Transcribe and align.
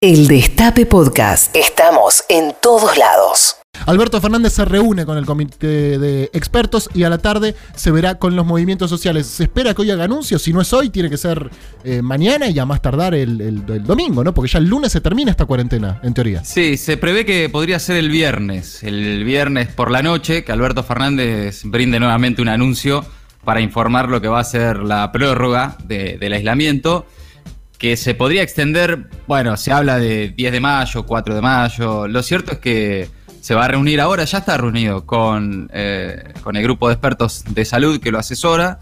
El 0.00 0.28
Destape 0.28 0.86
Podcast. 0.86 1.56
Estamos 1.56 2.22
en 2.28 2.54
todos 2.62 2.96
lados. 2.96 3.56
Alberto 3.84 4.20
Fernández 4.20 4.52
se 4.52 4.64
reúne 4.64 5.04
con 5.04 5.18
el 5.18 5.26
comité 5.26 5.98
de 5.98 6.30
expertos 6.32 6.88
y 6.94 7.02
a 7.02 7.10
la 7.10 7.18
tarde 7.18 7.56
se 7.74 7.90
verá 7.90 8.14
con 8.14 8.36
los 8.36 8.46
movimientos 8.46 8.90
sociales. 8.90 9.26
Se 9.26 9.42
espera 9.42 9.74
que 9.74 9.82
hoy 9.82 9.90
haga 9.90 10.04
anuncios, 10.04 10.40
si 10.42 10.52
no 10.52 10.60
es 10.60 10.72
hoy, 10.72 10.90
tiene 10.90 11.10
que 11.10 11.16
ser 11.16 11.50
eh, 11.82 12.00
mañana 12.00 12.46
y 12.48 12.56
a 12.60 12.64
más 12.64 12.80
tardar 12.80 13.12
el, 13.12 13.40
el- 13.40 13.64
el 13.68 13.82
domingo, 13.82 14.22
¿no? 14.22 14.32
Porque 14.32 14.52
ya 14.52 14.60
el 14.60 14.68
lunes 14.68 14.92
se 14.92 15.00
termina 15.00 15.32
esta 15.32 15.46
cuarentena, 15.46 15.98
en 16.04 16.14
teoría. 16.14 16.44
Sí, 16.44 16.76
se 16.76 16.96
prevé 16.96 17.24
que 17.26 17.48
podría 17.48 17.80
ser 17.80 17.96
el 17.96 18.08
viernes, 18.08 18.84
el 18.84 19.24
viernes 19.24 19.66
por 19.66 19.90
la 19.90 20.00
noche, 20.04 20.44
que 20.44 20.52
Alberto 20.52 20.84
Fernández 20.84 21.62
brinde 21.64 21.98
nuevamente 21.98 22.40
un 22.40 22.48
anuncio 22.50 23.04
para 23.44 23.60
informar 23.60 24.08
lo 24.08 24.20
que 24.20 24.28
va 24.28 24.38
a 24.38 24.44
ser 24.44 24.78
la 24.78 25.10
prórroga 25.10 25.76
de- 25.82 26.18
del 26.18 26.34
aislamiento, 26.34 27.04
que 27.78 27.96
se 27.96 28.14
podría 28.14 28.42
extender, 28.42 29.08
bueno, 29.26 29.56
se 29.56 29.72
habla 29.72 29.98
de 29.98 30.30
10 30.30 30.52
de 30.52 30.60
mayo, 30.60 31.06
4 31.06 31.34
de 31.34 31.40
mayo, 31.40 32.08
lo 32.08 32.22
cierto 32.22 32.52
es 32.52 32.58
que 32.58 33.08
se 33.40 33.54
va 33.54 33.64
a 33.64 33.68
reunir 33.68 34.00
ahora, 34.00 34.24
ya 34.24 34.38
está 34.38 34.56
reunido 34.56 35.06
con, 35.06 35.70
eh, 35.72 36.34
con 36.42 36.56
el 36.56 36.62
grupo 36.64 36.88
de 36.88 36.94
expertos 36.94 37.44
de 37.48 37.64
salud 37.64 38.00
que 38.00 38.10
lo 38.10 38.18
asesora 38.18 38.80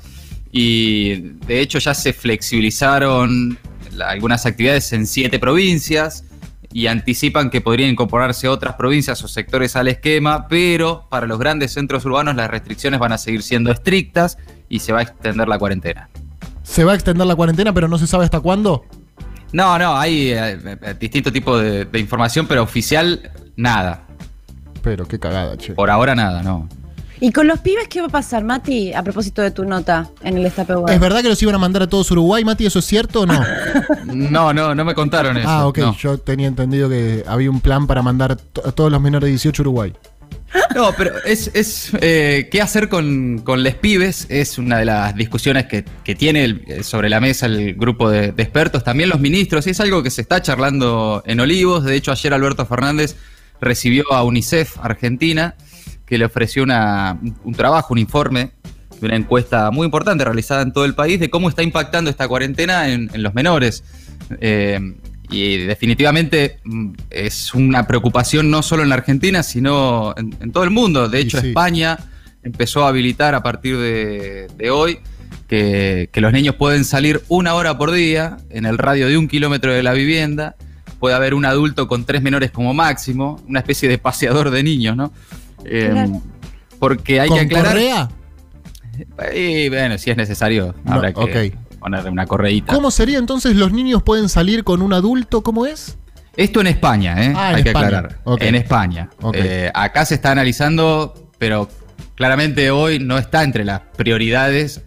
y 0.51 1.37
de 1.47 1.61
hecho 1.61 1.79
ya 1.79 1.93
se 1.93 2.15
flexibilizaron 2.15 3.59
algunas 4.05 4.47
actividades 4.47 4.93
en 4.95 5.07
siete 5.07 5.39
provincias 5.39 6.25
y 6.73 6.87
anticipan 6.87 7.51
que 7.51 7.61
podrían 7.61 7.91
incorporarse 7.91 8.49
otras 8.49 8.75
provincias 8.77 9.23
o 9.23 9.29
sectores 9.29 9.77
al 9.77 9.89
esquema, 9.89 10.49
pero 10.49 11.07
para 11.11 11.27
los 11.27 11.39
grandes 11.39 11.73
centros 11.73 12.05
urbanos 12.07 12.35
las 12.35 12.51
restricciones 12.51 12.99
van 12.99 13.13
a 13.13 13.19
seguir 13.19 13.43
siendo 13.43 13.71
estrictas 13.71 14.39
y 14.69 14.79
se 14.79 14.93
va 14.93 15.01
a 15.01 15.03
extender 15.03 15.49
la 15.49 15.59
cuarentena. 15.59 16.09
Se 16.67 16.85
va 16.85 16.93
a 16.93 16.95
extender 16.95 17.27
la 17.27 17.37
cuarentena, 17.37 17.73
pero 17.73 17.89
no 17.89 17.97
se 17.97 18.07
sabe 18.07 18.25
hasta 18.25 18.41
cuándo. 18.41 18.85
No, 19.53 19.79
no, 19.79 19.97
hay 19.97 20.33
eh, 20.33 20.59
eh, 20.83 20.95
distinto 20.99 21.33
tipo 21.33 21.57
de, 21.57 21.85
de 21.85 21.99
información, 21.99 22.47
pero 22.47 22.63
oficial 22.63 23.31
nada. 23.57 24.03
Pero 24.83 25.07
qué 25.07 25.19
cagada, 25.19 25.57
che. 25.57 25.73
Por 25.75 25.89
ahora 25.91 26.15
nada, 26.15 26.43
no. 26.43 26.69
¿Y 27.19 27.33
con 27.33 27.47
los 27.47 27.61
pibes 27.61 27.89
qué 27.89 28.01
va 28.03 28.09
a 28.09 28.11
pasar, 28.11 28.45
Mati? 28.45 28.93
A 28.93 29.03
propósito 29.03 29.41
de 29.41 29.51
tu 29.51 29.65
nota 29.65 30.11
en 30.23 30.37
el 30.37 30.43
Destape 30.43 30.75
Web. 30.75 30.93
¿Es 30.93 31.01
verdad 31.01 31.23
que 31.23 31.29
los 31.31 31.43
iban 31.43 31.55
a 31.55 31.59
mandar 31.59 31.83
a 31.85 31.87
todos 31.87 32.11
Uruguay, 32.11 32.45
Mati? 32.45 32.67
¿Eso 32.67 32.81
es 32.81 32.85
cierto 32.85 33.23
o 33.23 33.27
no? 33.27 33.41
No, 34.05 34.53
no, 34.53 34.75
no 34.75 34.85
me 34.85 34.95
contaron 34.95 35.37
eso. 35.37 35.49
ah, 35.49 35.67
ok. 35.67 35.79
no. 35.79 35.97
Yo 35.97 36.19
tenía 36.19 36.47
entendido 36.47 36.89
que 36.89 37.25
había 37.27 37.51
un 37.51 37.61
plan 37.61 37.87
para 37.87 38.03
mandar 38.03 38.33
a 38.33 38.73
todos 38.73 38.91
los 38.93 39.01
menores 39.01 39.27
de 39.27 39.31
18 39.31 39.63
a 39.63 39.65
Uruguay. 39.65 39.93
No, 40.75 40.93
pero 40.97 41.13
es, 41.25 41.51
es 41.55 41.91
eh, 42.01 42.49
qué 42.51 42.61
hacer 42.61 42.89
con, 42.89 43.39
con 43.39 43.63
les 43.63 43.75
pibes 43.75 44.27
es 44.29 44.59
una 44.59 44.79
de 44.79 44.85
las 44.85 45.15
discusiones 45.15 45.67
que, 45.67 45.85
que 46.05 46.15
tiene 46.15 46.61
eh, 46.67 46.83
sobre 46.83 47.09
la 47.09 47.21
mesa 47.21 47.47
el 47.47 47.75
grupo 47.75 48.11
de, 48.11 48.27
expertos, 48.37 48.85
también 48.85 49.09
los 49.09 49.21
ministros, 49.21 49.67
y 49.67 49.71
es 49.71 49.81
algo 49.81 50.03
que 50.03 50.11
se 50.11 50.21
está 50.23 50.43
charlando 50.43 51.23
en 51.27 51.41
Olivos. 51.41 51.85
De 51.85 51.95
hecho, 51.97 52.13
ayer 52.13 52.33
Alberto 52.35 52.67
Fernández 52.67 53.17
recibió 53.61 54.05
a 54.13 54.23
UNICEF 54.23 54.77
Argentina, 54.83 55.55
que 56.05 56.19
le 56.19 56.25
ofreció 56.27 56.63
una- 56.63 57.19
un 57.43 57.55
trabajo, 57.55 57.95
un 57.95 57.99
informe, 57.99 58.51
de 59.01 59.07
una 59.07 59.17
encuesta 59.17 59.71
muy 59.71 59.85
importante 59.85 60.25
realizada 60.25 60.63
en 60.63 60.73
todo 60.73 60.85
el 60.87 60.95
país 60.95 61.21
de 61.21 61.29
cómo 61.29 61.49
está 61.49 61.63
impactando 61.63 62.09
esta 62.11 62.27
cuarentena 62.29 62.89
en, 62.89 63.11
en 63.13 63.23
los 63.23 63.35
menores. 63.35 63.85
Eh, 64.41 64.95
y 65.31 65.59
definitivamente 65.59 66.59
mm, 66.65 66.93
es 67.11 67.55
una 67.55 67.87
preocupación 67.87 68.51
no 68.51 68.63
solo 68.63 68.83
en 68.83 68.89
la 68.91 68.95
Argentina, 68.97 69.43
sino 69.43 70.15
en, 70.17 70.35
en 70.41 70.53
todo 70.53 70.65
el 70.65 70.71
mundo. 70.71 71.09
De 71.09 71.21
hecho, 71.21 71.41
sí. 71.41 71.49
España 71.49 71.99
empezó 72.43 72.85
a 72.85 72.89
habilitar 72.89 73.35
a 73.35 73.43
partir 73.43 73.77
de, 73.77 74.47
de 74.57 74.71
hoy 74.71 74.99
que, 75.49 76.09
que 76.13 76.21
los 76.21 76.33
niños 76.33 76.55
pueden 76.57 76.85
salir 76.85 77.23
una 77.29 77.55
hora 77.55 77.77
por 77.79 77.91
día 77.93 78.37
en 78.51 78.67
el 78.67 78.79
radio 78.79 79.09
de 79.09 79.17
un 79.19 79.29
kilómetro 79.29 79.73
de 79.73 79.83
la 79.83 79.93
vivienda. 79.93 80.57
Puede 81.01 81.15
haber 81.15 81.35
un 81.35 81.45
adulto 81.45 81.89
con 81.89 82.05
tres 82.05 82.23
menores 82.23 82.51
como 82.51 82.73
máximo, 82.75 83.43
una 83.49 83.61
especie 83.61 83.89
de 83.89 83.99
paseador 83.99 84.51
de 84.51 84.63
niños, 84.63 84.97
¿no? 84.97 85.13
Eh, 85.65 85.89
Claro. 85.93 86.23
Porque 86.79 87.21
hay 87.21 87.29
¿Con 87.29 87.39
que 87.39 87.45
aclarar. 87.45 87.73
correa? 87.73 88.09
Y 89.35 89.69
bueno, 89.69 89.99
si 89.99 90.11
es 90.11 90.17
necesario, 90.17 90.75
No, 90.85 90.95
habrá 90.95 91.13
que 91.13 91.21
ok. 91.21 91.55
Ponerle 91.79 92.11
una 92.11 92.27
correíta. 92.27 92.75
¿Cómo 92.75 92.91
sería 92.91 93.19
entonces 93.19 93.57
los 93.57 93.73
niños 93.73 94.03
pueden 94.03 94.29
salir 94.29 94.65
con 94.65 94.83
un 94.83 94.93
adulto? 94.93 95.43
¿Cómo 95.43 95.67
es? 95.67 95.99
Esto 96.37 96.61
en 96.61 96.67
España, 96.67 97.25
¿eh? 97.25 97.33
Ah, 97.35 97.51
en 97.51 97.57
hay 97.57 97.63
que 97.63 97.69
España. 97.71 97.87
aclarar. 97.87 98.19
En 98.41 98.55
España. 98.55 99.11
Eh, 99.33 99.71
acá 99.73 100.05
se 100.05 100.15
está 100.17 100.33
analizando, 100.33 101.31
pero 101.39 101.69
claramente 102.15 102.71
hoy 102.71 102.99
no 102.99 103.17
está 103.19 103.43
entre 103.43 103.65
las 103.65 103.81
prioridades 103.97 104.83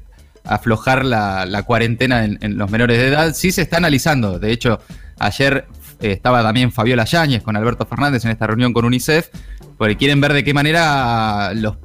aflojar 0.46 1.06
la, 1.06 1.46
la 1.46 1.64
cuarentena 1.64 2.24
en, 2.26 2.38
en 2.42 2.58
los 2.58 2.70
menores 2.72 2.98
de 2.98 3.08
edad. 3.08 3.34
Sí 3.34 3.52
se 3.52 3.62
está 3.62 3.78
analizando. 3.78 4.40
De 4.40 4.52
hecho, 4.52 4.80
ayer 5.20 5.68
eh, 6.02 6.12
estaba 6.12 6.42
también 6.44 6.72
Fabiola 6.72 7.06
Yáñez 7.06 7.44
con 7.44 7.56
Alberto 7.56 7.86
Fernández 7.86 8.26
en 8.26 8.32
esta 8.32 8.48
reunión 8.48 8.74
con 8.74 8.86
UNICEF, 8.86 9.30
porque 9.78 9.98
quieren 9.98 10.22
ver 10.22 10.34
de 10.34 10.44
qué 10.44 10.54
manera 10.54 11.52
los, 11.54 11.78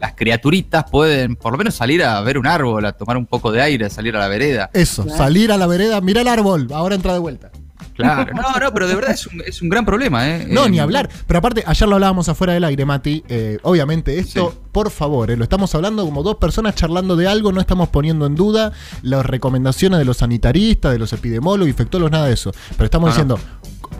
las 0.00 0.14
criaturitas 0.14 0.84
pueden 0.90 1.36
por 1.36 1.52
lo 1.52 1.58
menos 1.58 1.74
salir 1.74 2.02
a 2.04 2.20
ver 2.20 2.38
un 2.38 2.46
árbol, 2.46 2.84
a 2.86 2.92
tomar 2.92 3.16
un 3.16 3.26
poco 3.26 3.50
de 3.52 3.60
aire, 3.62 3.86
a 3.86 3.90
salir 3.90 4.14
a 4.16 4.20
la 4.20 4.28
vereda. 4.28 4.70
Eso, 4.72 5.08
salir 5.08 5.50
a 5.52 5.56
la 5.56 5.66
vereda, 5.66 6.00
mira 6.00 6.20
el 6.20 6.28
árbol, 6.28 6.68
ahora 6.72 6.94
entra 6.94 7.12
de 7.12 7.18
vuelta. 7.18 7.50
Claro. 7.94 8.32
No, 8.34 8.58
no, 8.58 8.72
pero 8.72 8.88
de 8.88 8.94
verdad 8.96 9.12
es 9.12 9.26
un, 9.26 9.40
es 9.46 9.62
un 9.62 9.68
gran 9.68 9.84
problema, 9.84 10.28
¿eh? 10.28 10.46
No, 10.48 10.66
Eh, 10.66 10.70
ni 10.70 10.78
hablar. 10.80 11.08
Pero 11.26 11.38
aparte, 11.38 11.62
ayer 11.66 11.88
lo 11.88 11.94
hablábamos 11.94 12.28
afuera 12.28 12.52
del 12.52 12.64
aire, 12.64 12.84
Mati. 12.84 13.22
eh, 13.28 13.58
obviamente, 13.62 14.18
esto, 14.18 14.50
Sí. 14.52 14.58
por 14.72 14.90
favor, 14.90 15.30
eh, 15.30 15.36
lo 15.36 15.44
estamos 15.44 15.72
hablando 15.76 16.04
como 16.04 16.22
dos 16.24 16.36
personas 16.36 16.74
charlando 16.74 17.14
de 17.14 17.28
algo, 17.28 17.52
no 17.52 17.60
estamos 17.60 17.88
poniendo 17.90 18.26
en 18.26 18.34
duda 18.34 18.72
las 19.02 19.24
recomendaciones 19.24 19.98
de 20.00 20.04
los 20.04 20.16
sanitaristas, 20.18 20.92
de 20.92 20.98
los 20.98 21.12
epidemiólogos, 21.12 21.68
infectólogos, 21.68 22.10
nada 22.10 22.26
de 22.26 22.34
eso. 22.34 22.50
Pero 22.70 22.84
estamos 22.84 23.08
no. 23.08 23.12
diciendo, 23.12 23.38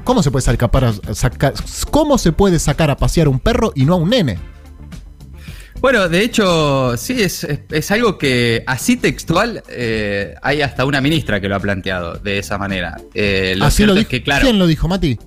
¿cómo 0.03 0.23
se 0.25 0.31
puede 0.33 0.43
sacar 0.43 0.85
a, 0.85 1.15
sacar, 1.15 1.55
cómo 1.91 2.19
se 2.19 2.33
puede 2.33 2.59
sacar 2.59 2.91
a 2.91 2.97
pasear 2.97 3.29
un 3.29 3.39
perro 3.39 3.73
y 3.77 3.85
no 3.85 3.95
a 3.95 3.97
un 3.97 4.11
nene? 4.11 4.39
Bueno, 5.85 6.09
de 6.09 6.23
hecho, 6.23 6.97
sí, 6.97 7.21
es, 7.21 7.45
es- 7.45 7.61
es 7.71 7.91
algo 7.91 8.17
que 8.17 8.65
así 8.67 8.97
textual 8.97 9.63
eh, 9.69 10.35
hay 10.41 10.63
hasta 10.63 10.87
una 10.87 11.03
ministra 11.03 11.43
que 11.43 11.47
lo 11.47 11.57
ha 11.57 11.61
planteado 11.61 12.15
de 12.15 12.39
esa 12.39 12.57
manera. 12.57 12.97
Eh, 13.13 13.53
lo 13.59 13.67
Así 13.67 13.83
es 13.83 14.07
que, 14.07 14.23
claro. 14.23 14.45
¿Quién 14.47 14.59
lo 14.59 14.67
dijo, 14.67 14.89
Mati? 14.89 15.19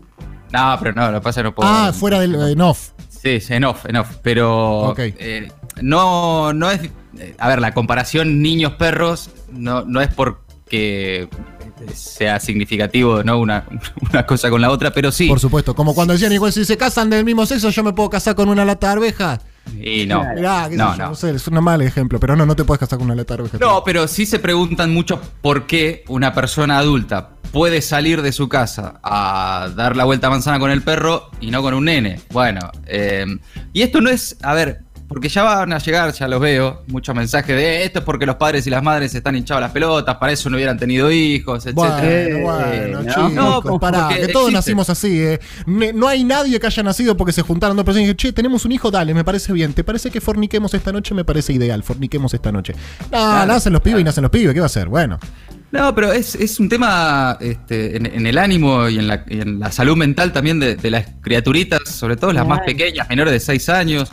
No, 0.52 0.76
pero 0.82 0.94
no, 0.94 1.12
lo 1.12 1.20
que 1.20 1.24
pasa 1.24 1.44
no 1.44 1.54
puedo. 1.54 1.70
ah, 1.70 1.94
fuera 1.94 2.20
del 2.20 2.34
en 2.34 2.60
off. 2.60 2.90
Sí, 3.08 3.38
en 3.50 3.66
off, 3.66 3.86
en 3.86 3.98
off. 3.98 4.16
Pero 4.24 4.96
eh, 4.98 5.52
no, 5.84 6.52
no 6.54 6.72
es. 6.72 6.82
eh, 7.20 7.36
A 7.38 7.50
ver, 7.50 7.62
la 7.62 7.76
comparación 7.76 8.42
niños-perros 8.42 9.30
no, 9.52 9.86
no 9.86 10.02
es 10.02 10.08
porque 10.12 11.30
sea 11.94 12.40
significativo, 12.40 13.22
¿no? 13.24 13.38
Una, 13.38 13.64
una 14.12 14.26
cosa 14.26 14.50
con 14.50 14.62
la 14.62 14.72
otra, 14.72 14.92
pero 14.92 15.12
sí. 15.12 15.28
Por 15.28 15.40
supuesto. 15.40 15.76
Como 15.76 15.94
cuando 15.94 16.14
decían, 16.14 16.34
igual 16.34 16.52
si 16.52 16.66
se 16.66 16.78
casan 16.78 17.12
del 17.12 17.24
mismo 17.26 17.46
sexo, 17.46 17.70
yo 17.70 17.84
me 17.84 17.94
puedo 17.94 18.10
casar 18.10 18.34
con 18.34 18.50
una 18.50 18.66
lata 18.66 18.88
de 18.88 18.94
arvejas. 18.94 19.40
Y 19.80 20.06
no. 20.06 20.24
Mirá, 20.36 20.70
no, 20.70 20.96
yo, 20.96 20.98
no. 20.98 21.10
no 21.10 21.16
sé, 21.16 21.32
es 21.32 21.48
un 21.48 21.64
mal 21.64 21.82
ejemplo, 21.82 22.20
pero 22.20 22.36
no, 22.36 22.46
no 22.46 22.56
te 22.56 22.64
puedes 22.64 22.80
casar 22.80 23.00
con 23.00 23.10
una 23.10 23.22
arvejas. 23.22 23.60
No, 23.60 23.84
pero 23.84 24.08
sí 24.08 24.26
se 24.26 24.40
preguntan 24.40 24.94
mucho 24.94 25.22
por 25.42 25.68
qué 25.68 26.04
una 26.08 26.34
persona 26.34 26.78
adulta 26.78 27.32
puede 27.52 27.82
salir 27.82 28.22
de 28.22 28.32
su 28.32 28.50
casa 28.50 29.00
a 29.04 29.70
dar 29.76 29.96
la 29.96 30.04
vuelta 30.04 30.28
a 30.28 30.30
manzana 30.30 30.60
con 30.60 30.72
el 30.72 30.82
perro 30.82 31.30
y 31.40 31.52
no 31.52 31.62
con 31.62 31.74
un 31.74 31.86
nene. 31.86 32.20
Bueno, 32.32 32.60
eh, 32.86 33.26
y 33.74 33.82
esto 33.82 34.02
no 34.02 34.10
es, 34.10 34.38
a 34.42 34.54
ver, 34.54 34.82
porque 35.08 35.30
ya 35.30 35.44
van 35.44 35.72
a 35.72 35.78
llegar, 35.78 36.12
ya 36.14 36.28
los 36.28 36.40
veo, 36.42 36.84
muchos 36.88 37.16
mensajes 37.16 37.56
de 37.56 37.86
esto 37.86 38.00
es 38.00 38.06
porque 38.06 38.26
los 38.26 38.36
padres 38.36 38.68
y 38.68 38.70
las 38.70 38.84
madres 38.84 39.16
están 39.16 39.36
hinchados 39.36 39.62
las 39.62 39.72
pelotas, 39.72 40.18
para 40.18 40.34
eso 40.34 40.50
no 40.50 40.58
hubieran 40.58 40.78
tenido 40.78 41.10
hijos, 41.12 41.66
etc. 41.66 41.74
Bueno, 41.76 42.40
bueno, 42.40 43.02
¿no? 43.04 43.10
chicos, 43.10 43.34
No, 43.34 43.62
porque 43.62 43.80
pará, 43.80 44.10
que 44.10 44.28
todos 44.28 44.50
existe. 44.50 44.52
nacimos 44.52 44.90
así, 44.90 45.20
¿eh? 45.22 45.40
No 45.66 46.08
hay 46.08 46.24
nadie 46.24 46.60
que 46.60 46.68
haya 46.68 46.84
nacido 46.84 47.16
porque 47.16 47.32
se 47.32 47.42
juntaron 47.42 47.78
dos 47.78 47.86
personas 47.86 48.04
y 48.04 48.06
dijeron, 48.08 48.18
che, 48.18 48.34
tenemos 48.34 48.66
un 48.66 48.72
hijo, 48.74 48.92
dale, 48.92 49.14
me 49.14 49.24
parece 49.24 49.54
bien. 49.54 49.74
¿Te 49.74 49.84
parece 49.84 50.12
que 50.12 50.20
forniquemos 50.20 50.74
esta 50.74 50.92
noche? 50.92 51.14
Me 51.16 51.24
parece 51.24 51.54
ideal, 51.54 51.84
forniquemos 51.84 52.34
esta 52.34 52.52
noche. 52.52 52.74
No, 53.04 53.08
Claro, 53.10 53.46
nacen 53.54 53.72
los 53.74 53.82
pibes 53.82 54.02
y 54.02 54.04
nacen 54.04 54.22
los 54.24 54.32
pibes, 54.32 54.54
¿qué 54.54 54.60
va 54.60 54.66
a 54.66 54.70
ser? 54.70 54.88
Bueno. 54.90 55.20
No, 55.72 55.94
pero 55.94 56.12
es, 56.14 56.36
es 56.36 56.60
un 56.60 56.70
tema 56.70 57.38
este, 57.42 57.98
en, 57.98 58.06
en 58.06 58.26
el 58.26 58.38
ánimo 58.38 58.88
y 58.88 59.00
en 59.00 59.08
la, 59.08 59.24
y 59.28 59.42
en 59.42 59.60
la 59.60 59.70
salud 59.72 59.98
mental 59.98 60.32
también 60.32 60.60
de, 60.60 60.76
de 60.76 60.92
las 60.92 61.08
criaturitas, 61.22 61.82
sobre 61.90 62.16
todo 62.16 62.32
las 62.32 62.48
más 62.48 62.62
pequeñas, 62.62 63.08
menores 63.10 63.34
de 63.34 63.40
6 63.42 63.70
años, 63.70 64.10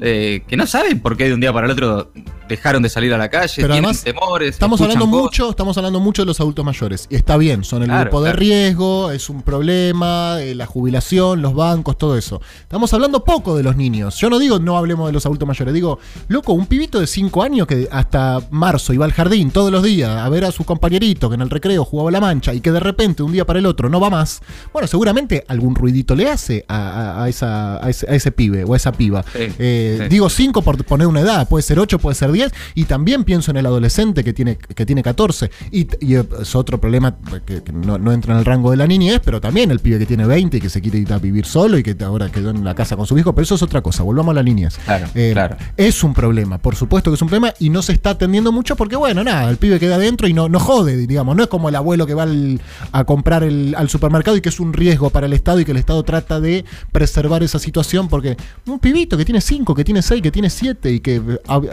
eh, 0.00 0.42
que 0.46 0.56
no 0.56 0.66
saben 0.66 1.00
por 1.00 1.16
qué 1.16 1.28
de 1.28 1.34
un 1.34 1.40
día 1.40 1.52
para 1.52 1.66
el 1.66 1.72
otro 1.72 2.10
dejaron 2.48 2.82
de 2.82 2.88
salir 2.88 3.12
a 3.14 3.18
la 3.18 3.28
calle, 3.30 3.52
Pero 3.56 3.68
tienen 3.68 3.84
además, 3.86 4.02
temores. 4.04 4.50
Estamos 4.50 4.80
hablando 4.80 5.06
cosas. 5.06 5.22
mucho, 5.22 5.50
estamos 5.50 5.76
hablando 5.78 6.00
mucho 6.00 6.22
de 6.22 6.26
los 6.26 6.40
adultos 6.40 6.64
mayores. 6.64 7.06
Y 7.10 7.16
está 7.16 7.36
bien, 7.36 7.64
son 7.64 7.82
el 7.82 7.88
Claro, 7.88 8.02
grupo 8.04 8.20
de 8.22 8.30
claro. 8.30 8.38
riesgo, 8.38 9.10
es 9.10 9.28
un 9.30 9.42
problema, 9.42 10.36
eh, 10.40 10.54
la 10.54 10.66
jubilación, 10.66 11.40
los 11.42 11.54
bancos, 11.54 11.96
todo 11.98 12.16
eso. 12.18 12.40
Estamos 12.62 12.92
hablando 12.92 13.24
poco 13.24 13.56
de 13.56 13.62
los 13.62 13.76
niños. 13.76 14.16
Yo 14.18 14.28
no 14.30 14.38
digo 14.38 14.58
no 14.58 14.76
hablemos 14.76 15.06
de 15.06 15.12
los 15.12 15.24
adultos 15.26 15.48
mayores, 15.48 15.72
digo, 15.74 15.98
loco, 16.28 16.52
un 16.52 16.66
pibito 16.66 17.00
de 17.00 17.06
5 17.06 17.42
años 17.42 17.66
que 17.66 17.88
hasta 17.90 18.40
marzo 18.50 18.92
iba 18.92 19.04
al 19.04 19.12
jardín 19.12 19.50
todos 19.50 19.72
los 19.72 19.82
días 19.82 20.10
a 20.10 20.28
ver 20.28 20.44
a 20.44 20.52
su 20.52 20.64
compañerito 20.64 21.28
que 21.28 21.34
en 21.34 21.40
el 21.40 21.50
recreo 21.50 21.84
jugaba 21.84 22.10
la 22.10 22.20
mancha 22.20 22.52
y 22.54 22.60
que 22.60 22.70
de 22.72 22.80
repente 22.80 23.22
un 23.22 23.32
día 23.32 23.44
para 23.46 23.58
el 23.58 23.66
otro 23.66 23.88
no 23.88 24.00
va 24.00 24.10
más. 24.10 24.40
Bueno, 24.72 24.86
seguramente 24.88 25.44
algún 25.48 25.74
ruidito 25.74 26.14
le 26.14 26.28
hace 26.28 26.64
a, 26.68 26.76
a- 26.76 27.24
a 27.24 27.28
esa, 27.28 27.84
a, 27.84 27.88
ese, 27.90 28.32
pibe 28.32 28.64
o 28.64 28.74
a 28.74 28.76
esa 28.76 28.92
piba. 28.92 29.22
Sí, 29.32 29.48
Eh, 29.58 29.98
sí. 30.02 30.08
Digo 30.08 30.28
5 30.28 30.62
por 30.62 30.84
poner 30.84 31.06
una 31.06 31.20
edad, 31.20 31.48
puede 31.48 31.62
ser 31.62 31.78
8, 31.78 31.98
puede 31.98 32.14
ser 32.14 32.33
10 32.34 32.52
y 32.74 32.84
también 32.84 33.24
pienso 33.24 33.50
en 33.50 33.56
el 33.56 33.64
adolescente 33.66 34.22
que 34.22 34.32
tiene, 34.34 34.56
que 34.56 34.84
tiene 34.84 35.02
14 35.02 35.50
y, 35.70 35.88
y 36.00 36.16
es 36.16 36.54
otro 36.54 36.78
problema 36.78 37.16
que, 37.46 37.62
que 37.62 37.72
no, 37.72 37.96
no 37.98 38.12
entra 38.12 38.34
en 38.34 38.40
el 38.40 38.44
rango 38.44 38.70
de 38.70 38.76
la 38.76 38.86
niñez, 38.86 39.20
pero 39.24 39.40
también 39.40 39.70
el 39.70 39.78
pibe 39.80 39.98
que 39.98 40.06
tiene 40.06 40.26
20 40.26 40.58
y 40.58 40.60
que 40.60 40.68
se 40.68 40.80
quiere 40.82 40.98
ir 40.98 41.12
a 41.12 41.18
vivir 41.18 41.46
solo 41.46 41.78
y 41.78 41.82
que 41.82 41.96
ahora 42.04 42.28
quedó 42.30 42.50
en 42.50 42.62
la 42.64 42.74
casa 42.74 42.96
con 42.96 43.06
su 43.06 43.16
hijo, 43.18 43.34
pero 43.34 43.44
eso 43.44 43.54
es 43.54 43.62
otra 43.62 43.80
cosa, 43.80 44.02
volvamos 44.02 44.32
a 44.32 44.34
la 44.34 44.42
niñez. 44.42 44.76
Claro, 44.84 45.06
Eh, 45.14 45.30
claro. 45.32 45.56
Es 45.76 46.04
un 46.04 46.12
problema, 46.12 46.58
por 46.58 46.76
supuesto 46.76 47.10
que 47.10 47.14
es 47.14 47.22
un 47.22 47.28
problema 47.28 47.54
y 47.58 47.70
no 47.70 47.80
se 47.82 47.92
está 47.92 48.10
atendiendo 48.10 48.52
mucho 48.52 48.76
porque, 48.76 48.96
bueno, 48.96 49.24
nada, 49.24 49.48
el 49.48 49.56
pibe 49.56 49.78
queda 49.80 49.94
adentro 49.96 50.28
y 50.28 50.34
no, 50.34 50.48
no 50.48 50.58
jode, 50.60 50.96
digamos, 51.06 51.36
no 51.36 51.44
es 51.44 51.48
como 51.48 51.68
el 51.68 51.76
abuelo 51.76 52.06
que 52.06 52.14
va 52.14 52.24
al- 52.24 52.60
a 52.92 53.04
comprar 53.04 53.42
el- 53.44 53.74
al 53.76 53.88
supermercado 53.88 54.36
y 54.36 54.40
que 54.40 54.48
es 54.48 54.60
un 54.60 54.72
riesgo 54.72 55.10
para 55.10 55.26
el 55.26 55.32
Estado 55.32 55.60
y 55.60 55.64
que 55.64 55.70
el 55.70 55.76
Estado 55.78 56.02
trata 56.02 56.40
de 56.40 56.64
preservar 56.92 57.42
esa 57.42 57.58
situación 57.58 58.08
porque 58.08 58.36
un 58.66 58.78
pibito 58.78 59.16
que 59.16 59.24
tiene 59.24 59.40
5, 59.40 59.74
que 59.74 59.84
tiene 59.84 60.02
6, 60.02 60.22
que 60.22 60.30
tiene 60.30 60.50
7 60.50 60.92
y 60.92 61.00
que 61.00 61.16
eh, 61.16 61.20
ab- 61.46 61.68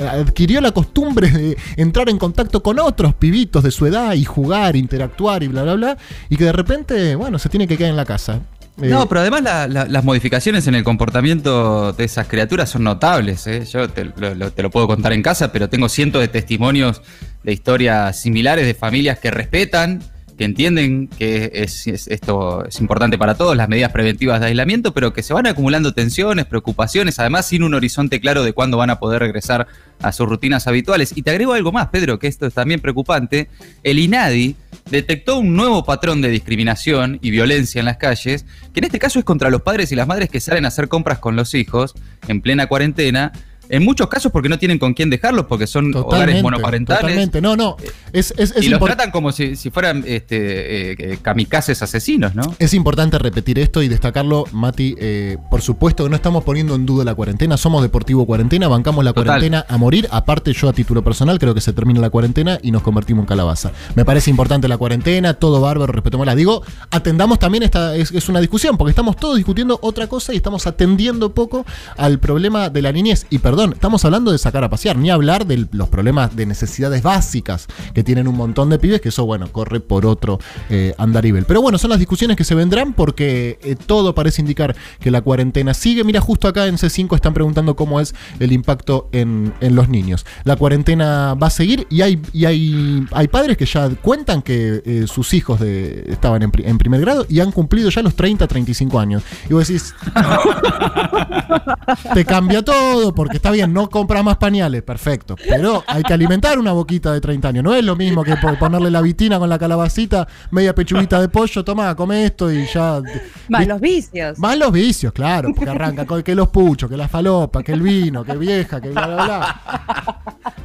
adquirió 0.52 0.62
la 0.62 0.72
costumbre 0.74 1.30
de 1.30 1.58
entrar 1.78 2.10
en 2.10 2.18
contacto 2.18 2.62
con 2.62 2.78
otros 2.80 3.14
pibitos 3.16 3.64
de 3.64 3.72
su 3.72 3.86
edad 3.86 4.14
y 4.16 4.26
jugar, 4.26 4.76
interactuar 4.76 5.44
y 5.44 5.48
bla, 5.48 5.64
bla, 5.64 5.76
bla, 5.76 5.98
y 6.30 6.36
que 6.36 6.44
de 6.46 6.52
repente, 6.52 7.16
bueno, 7.16 7.40
se 7.40 7.48
tiene 7.48 7.68
que 7.68 7.78
quedar 7.78 7.92
en 7.92 7.96
la 7.96 8.04
casa. 8.06 8.42
Eh, 8.82 8.88
No, 8.90 9.08
pero 9.08 9.22
además 9.22 9.44
la- 9.44 9.68
la- 9.70 9.86
las 9.86 10.04
modificaciones 10.04 10.68
en 10.68 10.76
el 10.76 10.84
comportamiento 10.84 11.94
de 11.94 12.04
esas 12.04 12.28
criaturas 12.28 12.70
son 12.70 12.84
notables. 12.84 13.46
¿eh? 13.48 13.64
Yo 13.72 13.90
te 13.90 14.06
lo- 14.06 14.52
te 14.52 14.62
lo 14.64 14.70
puedo 14.70 14.88
contar 14.88 15.14
en 15.14 15.22
casa, 15.24 15.52
pero 15.54 15.70
tengo 15.70 15.88
cientos 15.88 16.20
de 16.22 16.28
testimonios 16.28 17.02
de 17.44 17.54
historias 17.54 18.20
similares 18.20 18.66
de 18.66 18.74
familias 18.74 19.20
que 19.20 19.32
respetan, 19.32 20.02
que 20.42 20.46
entienden 20.46 21.08
que 21.08 21.52
es, 21.54 21.86
es- 21.86 22.08
esto 22.08 22.66
es 22.66 22.82
importante 22.82 23.16
para 23.20 23.36
todos, 23.36 23.56
las 23.56 23.70
medidas 23.70 23.92
preventivas 23.92 24.40
de 24.40 24.48
aislamiento, 24.48 24.92
pero 24.92 25.14
que 25.14 25.22
se 25.22 25.36
van 25.36 25.46
acumulando 25.46 25.94
tensiones, 25.94 26.48
preocupaciones, 26.48 27.20
además 27.20 27.46
sin 27.46 27.62
un 27.62 27.76
horizonte 27.76 28.20
claro 28.20 28.42
de 28.44 28.52
cuándo 28.52 28.76
van 28.78 28.90
a 28.90 28.98
poder 28.98 29.20
regresar 29.22 29.68
a 30.02 30.12
sus 30.12 30.28
rutinas 30.28 30.66
habituales. 30.66 31.14
Y 31.16 31.22
te 31.22 31.30
agrego 31.30 31.54
algo 31.54 31.72
más, 31.72 31.90
Pedro, 31.90 32.18
que 32.18 32.26
esto 32.26 32.48
es 32.48 32.56
también 32.56 32.80
preocupante. 32.80 33.50
El 33.84 34.00
INADI 34.00 34.56
detectó 34.90 35.38
un 35.38 35.56
nuevo 35.56 35.86
patrón 35.86 36.22
de 36.24 36.30
discriminación 36.30 37.20
y 37.22 37.30
violencia 37.30 37.78
en 37.78 37.86
las 37.86 37.98
calles, 37.98 38.48
que 38.74 38.80
en 38.80 38.86
este 38.86 38.98
caso 38.98 39.20
es 39.20 39.26
contra 39.26 39.52
los 39.52 39.62
padres 39.62 39.92
y 39.92 39.96
las 39.96 40.08
madres 40.08 40.32
que 40.32 40.40
salen 40.40 40.66
a 40.66 40.70
hacer 40.70 40.88
compras 40.88 41.20
con 41.20 41.36
los 41.36 41.54
hijos 41.54 41.94
en 42.28 42.42
plena 42.42 42.66
cuarentena. 42.66 43.32
En 43.72 43.84
muchos 43.84 44.08
casos 44.08 44.32
porque 44.32 44.50
no 44.50 44.60
tienen 44.60 44.78
con 44.78 44.94
quién 44.94 45.10
dejarlos, 45.10 45.46
porque 45.48 45.66
son 45.66 45.86
hogares 45.96 46.04
Totalmente, 46.04 46.44
monoparentales. 46.44 47.02
totalmente. 47.02 47.42
No, 47.42 47.56
no. 47.56 47.78
Es, 48.14 48.34
es, 48.38 48.52
es 48.56 48.66
y 48.66 48.70
los 48.70 48.80
tratan 48.82 49.10
como 49.12 49.32
si, 49.32 49.56
si 49.56 49.72
fueran 49.72 50.04
este, 50.06 50.92
eh, 51.14 51.18
kamikazes 51.22 51.82
asesinos, 51.82 52.36
¿no? 52.36 52.54
Es 52.60 52.74
importante 52.74 53.18
repetir 53.18 53.58
esto 53.60 53.82
y 53.82 53.88
destacarlo, 53.88 54.46
Mati. 54.52 54.96
eh, 55.00 55.38
por 55.50 55.62
supuesto 55.62 56.04
que 56.04 56.10
no 56.10 56.16
estamos 56.16 56.44
poniendo 56.44 56.76
en 56.76 56.86
duda 56.86 57.04
la 57.06 57.16
cuarentena. 57.16 57.56
Somos 57.58 57.82
Deportivo 57.82 58.26
Cuarentena, 58.26 58.68
bancamos 58.68 59.06
la 59.06 59.12
Total. 59.14 59.26
cuarentena 59.26 59.66
a 59.70 59.78
morir. 59.78 60.08
Aparte, 60.12 60.52
yo 60.54 60.68
a 60.68 60.74
título 60.74 61.02
personal 61.04 61.40
creo 61.40 61.54
que 61.54 61.62
se 61.62 61.72
termina 61.72 62.02
la 62.02 62.10
cuarentena 62.10 62.60
y 62.62 62.72
nos 62.72 62.82
convertimos 62.82 63.24
en 63.24 63.28
calabaza. 63.28 63.72
Me 63.96 64.04
parece 64.04 64.30
importante 64.30 64.68
la 64.68 64.78
cuarentena, 64.78 65.34
todo 65.36 65.62
bárbaro, 65.62 65.94
respetémosla. 65.94 66.36
Digo, 66.36 66.62
atendamos 66.90 67.40
también 67.40 67.64
esta. 67.64 67.96
Es, 67.96 68.12
es 68.12 68.28
una 68.28 68.42
discusión, 68.42 68.78
porque 68.78 68.90
estamos 68.90 69.16
todos 69.16 69.38
discutiendo 69.38 69.80
otra 69.82 70.08
cosa 70.08 70.34
y 70.34 70.36
estamos 70.36 70.68
atendiendo 70.68 71.34
poco 71.34 71.66
al 71.96 72.20
problema 72.20 72.70
de 72.70 72.82
la 72.82 72.92
niñez. 72.92 73.26
Y 73.30 73.38
perdón, 73.40 73.61
estamos 73.66 74.04
hablando 74.06 74.32
de 74.32 74.38
sacar 74.38 74.64
a 74.64 74.70
pasear, 74.70 74.98
ni 74.98 75.10
hablar 75.10 75.46
de 75.46 75.68
los 75.72 75.90
problemas 75.90 76.36
de 76.36 76.46
necesidades 76.46 77.04
básicas 77.04 77.68
que 77.94 78.04
tienen 78.04 78.28
un 78.28 78.36
montón 78.36 78.70
de 78.70 78.80
pibes, 78.80 79.02
que 79.02 79.10
eso, 79.10 79.26
bueno, 79.26 79.52
corre 79.52 79.80
por 79.80 80.06
otro 80.06 80.40
eh, 80.70 80.94
andarivel. 80.98 81.46
Pero 81.46 81.62
bueno, 81.62 81.78
son 81.78 81.90
las 81.90 82.00
discusiones 82.00 82.38
que 82.38 82.44
se 82.44 82.56
vendrán 82.56 82.94
porque 82.94 83.60
eh, 83.64 83.76
todo 83.76 84.16
parece 84.16 84.42
indicar 84.42 84.76
que 85.00 85.12
la 85.12 85.22
cuarentena 85.22 85.74
sigue. 85.74 86.04
Mira, 86.04 86.22
justo 86.22 86.48
acá 86.48 86.68
en 86.68 86.78
C5 86.78 87.16
están 87.16 87.34
preguntando 87.34 87.76
cómo 87.76 88.00
es 88.00 88.14
el 88.40 88.52
impacto 88.52 89.10
en, 89.12 89.54
en 89.62 89.76
los 89.76 89.90
niños. 89.90 90.26
La 90.44 90.56
cuarentena 90.56 91.36
va 91.36 91.48
a 91.48 91.52
seguir 91.52 91.88
y 91.90 92.02
hay, 92.02 92.22
y 92.34 92.46
hay, 92.46 93.06
hay 93.12 93.28
padres 93.28 93.58
que 93.58 93.66
ya 93.66 93.90
cuentan 93.90 94.42
que 94.42 94.82
eh, 94.86 95.06
sus 95.08 95.34
hijos 95.34 95.60
de, 95.60 96.06
estaban 96.08 96.44
en, 96.44 96.52
en 96.58 96.78
primer 96.78 97.02
grado 97.02 97.26
y 97.30 97.40
han 97.40 97.52
cumplido 97.52 97.90
ya 97.90 98.02
los 98.02 98.16
30, 98.16 98.48
35 98.48 99.00
años. 99.00 99.24
Y 99.50 99.54
vos 99.54 99.68
decís, 99.68 99.94
te 102.14 102.26
cambia 102.26 102.64
todo, 102.64 103.14
porque 103.14 103.38
está 103.42 103.52
bien, 103.52 103.74
no 103.74 103.90
compra 103.90 104.22
más 104.24 104.38
pañales, 104.38 104.84
perfecto. 104.84 105.36
Pero 105.50 105.84
hay 105.88 106.04
que 106.04 106.14
alimentar 106.14 106.60
una 106.60 106.72
boquita 106.74 107.12
de 107.12 107.20
30 107.20 107.48
años. 107.50 107.64
No 107.64 107.74
es 107.74 107.84
lo 107.84 107.96
mismo 107.96 108.24
que 108.24 108.36
po- 108.38 108.56
ponerle 108.60 108.92
la 108.92 109.02
vitina 109.02 109.40
con 109.40 109.50
la 109.50 109.58
calabacita, 109.58 110.28
media 110.52 110.76
pechuguita 110.76 111.20
de 111.20 111.28
pollo, 111.28 111.64
toma, 111.64 111.96
come 111.96 112.24
esto 112.26 112.52
y 112.52 112.66
ya. 112.68 113.02
Más 113.50 113.68
los 113.68 113.82
vicios. 113.82 114.38
Más 114.40 114.58
los 114.58 114.72
vicios, 114.72 115.12
claro, 115.12 115.50
porque 115.56 115.70
arranca 115.72 116.06
con 116.06 116.22
que 116.22 116.36
los 116.36 116.50
puchos, 116.50 116.90
que 116.90 116.96
la 116.98 117.08
falopa, 117.08 117.64
que 117.64 117.72
el 117.74 117.82
vino, 117.82 118.24
que 118.24 118.38
vieja, 118.38 118.80
que 118.80 118.90
bla, 118.90 119.08
bla, 119.08 119.16
bla. 119.26 119.62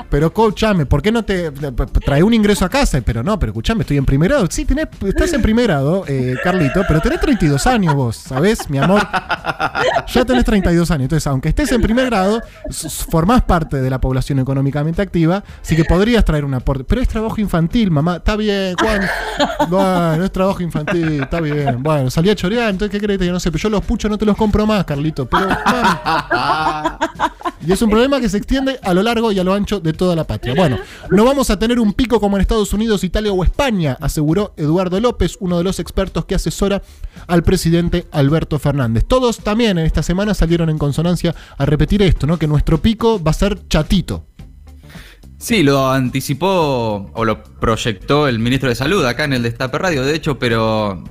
Pero 0.09 0.27
escúchame, 0.27 0.87
¿por 0.87 1.03
qué 1.03 1.11
no 1.13 1.25
te 1.25 1.51
trae 2.05 2.23
un 2.23 2.33
ingreso 2.33 2.65
a 2.65 2.69
casa? 2.69 3.01
Pero 3.05 3.23
no, 3.23 3.39
pero 3.39 3.51
escúchame, 3.53 3.83
estoy 3.83 3.97
en 3.97 4.05
primer 4.05 4.31
grado. 4.31 4.47
Sí, 4.51 4.65
tenés, 4.65 4.87
estás 5.05 5.33
en 5.33 5.43
primer 5.43 5.67
grado, 5.67 6.05
eh, 6.07 6.37
Carlito, 6.43 6.83
pero 6.87 7.01
tenés 7.01 7.21
32 7.21 7.67
años 7.67 7.95
vos, 7.95 8.17
¿sabés, 8.17 8.69
mi 8.71 8.79
amor? 8.79 9.07
Ya 10.09 10.25
tenés 10.25 10.45
32 10.45 10.91
años. 10.91 11.03
Entonces, 11.03 11.27
aunque 11.27 11.49
estés 11.49 11.73
en 11.73 11.83
primer 11.83 12.07
grado, 12.07 12.41
formás 13.11 13.43
parte 13.43 13.81
de 13.81 13.91
la 13.91 14.01
población 14.01 14.39
económicamente 14.39 15.03
activa, 15.03 15.43
así 15.63 15.77
que 15.77 15.85
podrías 15.85 16.25
traer 16.25 16.45
un 16.45 16.55
aporte. 16.55 16.85
Pero 16.85 17.01
es 17.01 17.09
trabajo 17.09 17.41
infantil, 17.41 17.91
mamá. 17.91 18.17
Está 18.17 18.37
bien, 18.37 18.75
Juan. 18.77 19.03
Bueno, 19.69 20.25
es 20.25 20.33
trabajo 20.33 20.63
infantil, 20.63 21.23
está 21.23 21.41
bien. 21.41 21.83
Bueno, 21.83 22.11
salí 22.11 22.31
a 22.31 22.35
chorear, 22.35 22.71
entonces, 22.71 22.99
¿qué 22.99 23.05
crees? 23.05 23.21
Yo 23.21 23.33
no 23.33 23.41
sé, 23.41 23.51
pero 23.51 23.63
yo 23.63 23.71
los 23.71 23.85
puchos 23.85 24.11
no 24.11 24.17
te 24.17 24.25
los 24.25 24.37
compro 24.37 24.67
más, 24.67 24.85
Carlito. 24.85 25.27
Pero. 25.27 25.49
Y 27.67 27.73
es 27.73 27.83
un 27.83 27.91
problema 27.91 28.21
que 28.21 28.29
se 28.29 28.37
extiende 28.37 28.79
a 28.81 28.95
lo 28.95 29.03
largo 29.03 29.33
y 29.33 29.41
a 29.41 29.45
lo 29.45 29.53
ancho 29.53 29.81
de 29.81 29.93
toda 29.97 30.15
la 30.15 30.25
patria. 30.25 30.55
Bueno, 30.55 30.79
no 31.11 31.25
vamos 31.25 31.51
a 31.51 31.59
tener 31.59 31.81
un 31.81 31.93
pico 31.93 32.21
como 32.21 32.37
en 32.37 32.43
Estados 32.43 32.73
Unidos, 32.73 33.03
Italia 33.05 33.33
o 33.33 33.43
España, 33.45 33.97
aseguró 34.01 34.55
Eduardo 34.57 35.01
López, 35.01 35.37
uno 35.41 35.59
de 35.59 35.65
los 35.65 35.81
expertos 35.81 36.25
que 36.27 36.35
asesora 36.35 36.83
al 37.27 37.43
presidente 37.43 38.07
Alberto 38.13 38.59
Fernández. 38.59 39.05
Todos 39.07 39.39
también 39.39 39.79
en 39.79 39.87
esta 39.87 40.03
semana 40.03 40.35
salieron 40.35 40.71
en 40.71 40.79
consonancia 40.79 41.35
a 41.59 41.67
repetir 41.67 42.03
esto, 42.03 42.27
¿no? 42.27 42.39
Que 42.39 42.47
nuestro 42.47 42.81
pico 42.81 43.23
va 43.23 43.31
a 43.33 43.35
ser 43.35 43.67
chatito. 43.69 44.25
Sí, 45.39 45.63
lo 45.63 45.91
anticipó 45.91 47.11
o 47.13 47.25
lo 47.27 47.43
proyectó 47.43 48.27
el 48.27 48.39
ministro 48.39 48.71
de 48.71 48.75
Salud 48.75 49.05
acá 49.05 49.25
en 49.25 49.35
el 49.35 49.43
Destape 49.43 49.77
Radio, 49.77 50.03
de 50.03 50.15
hecho, 50.15 50.39
pero 50.39 51.05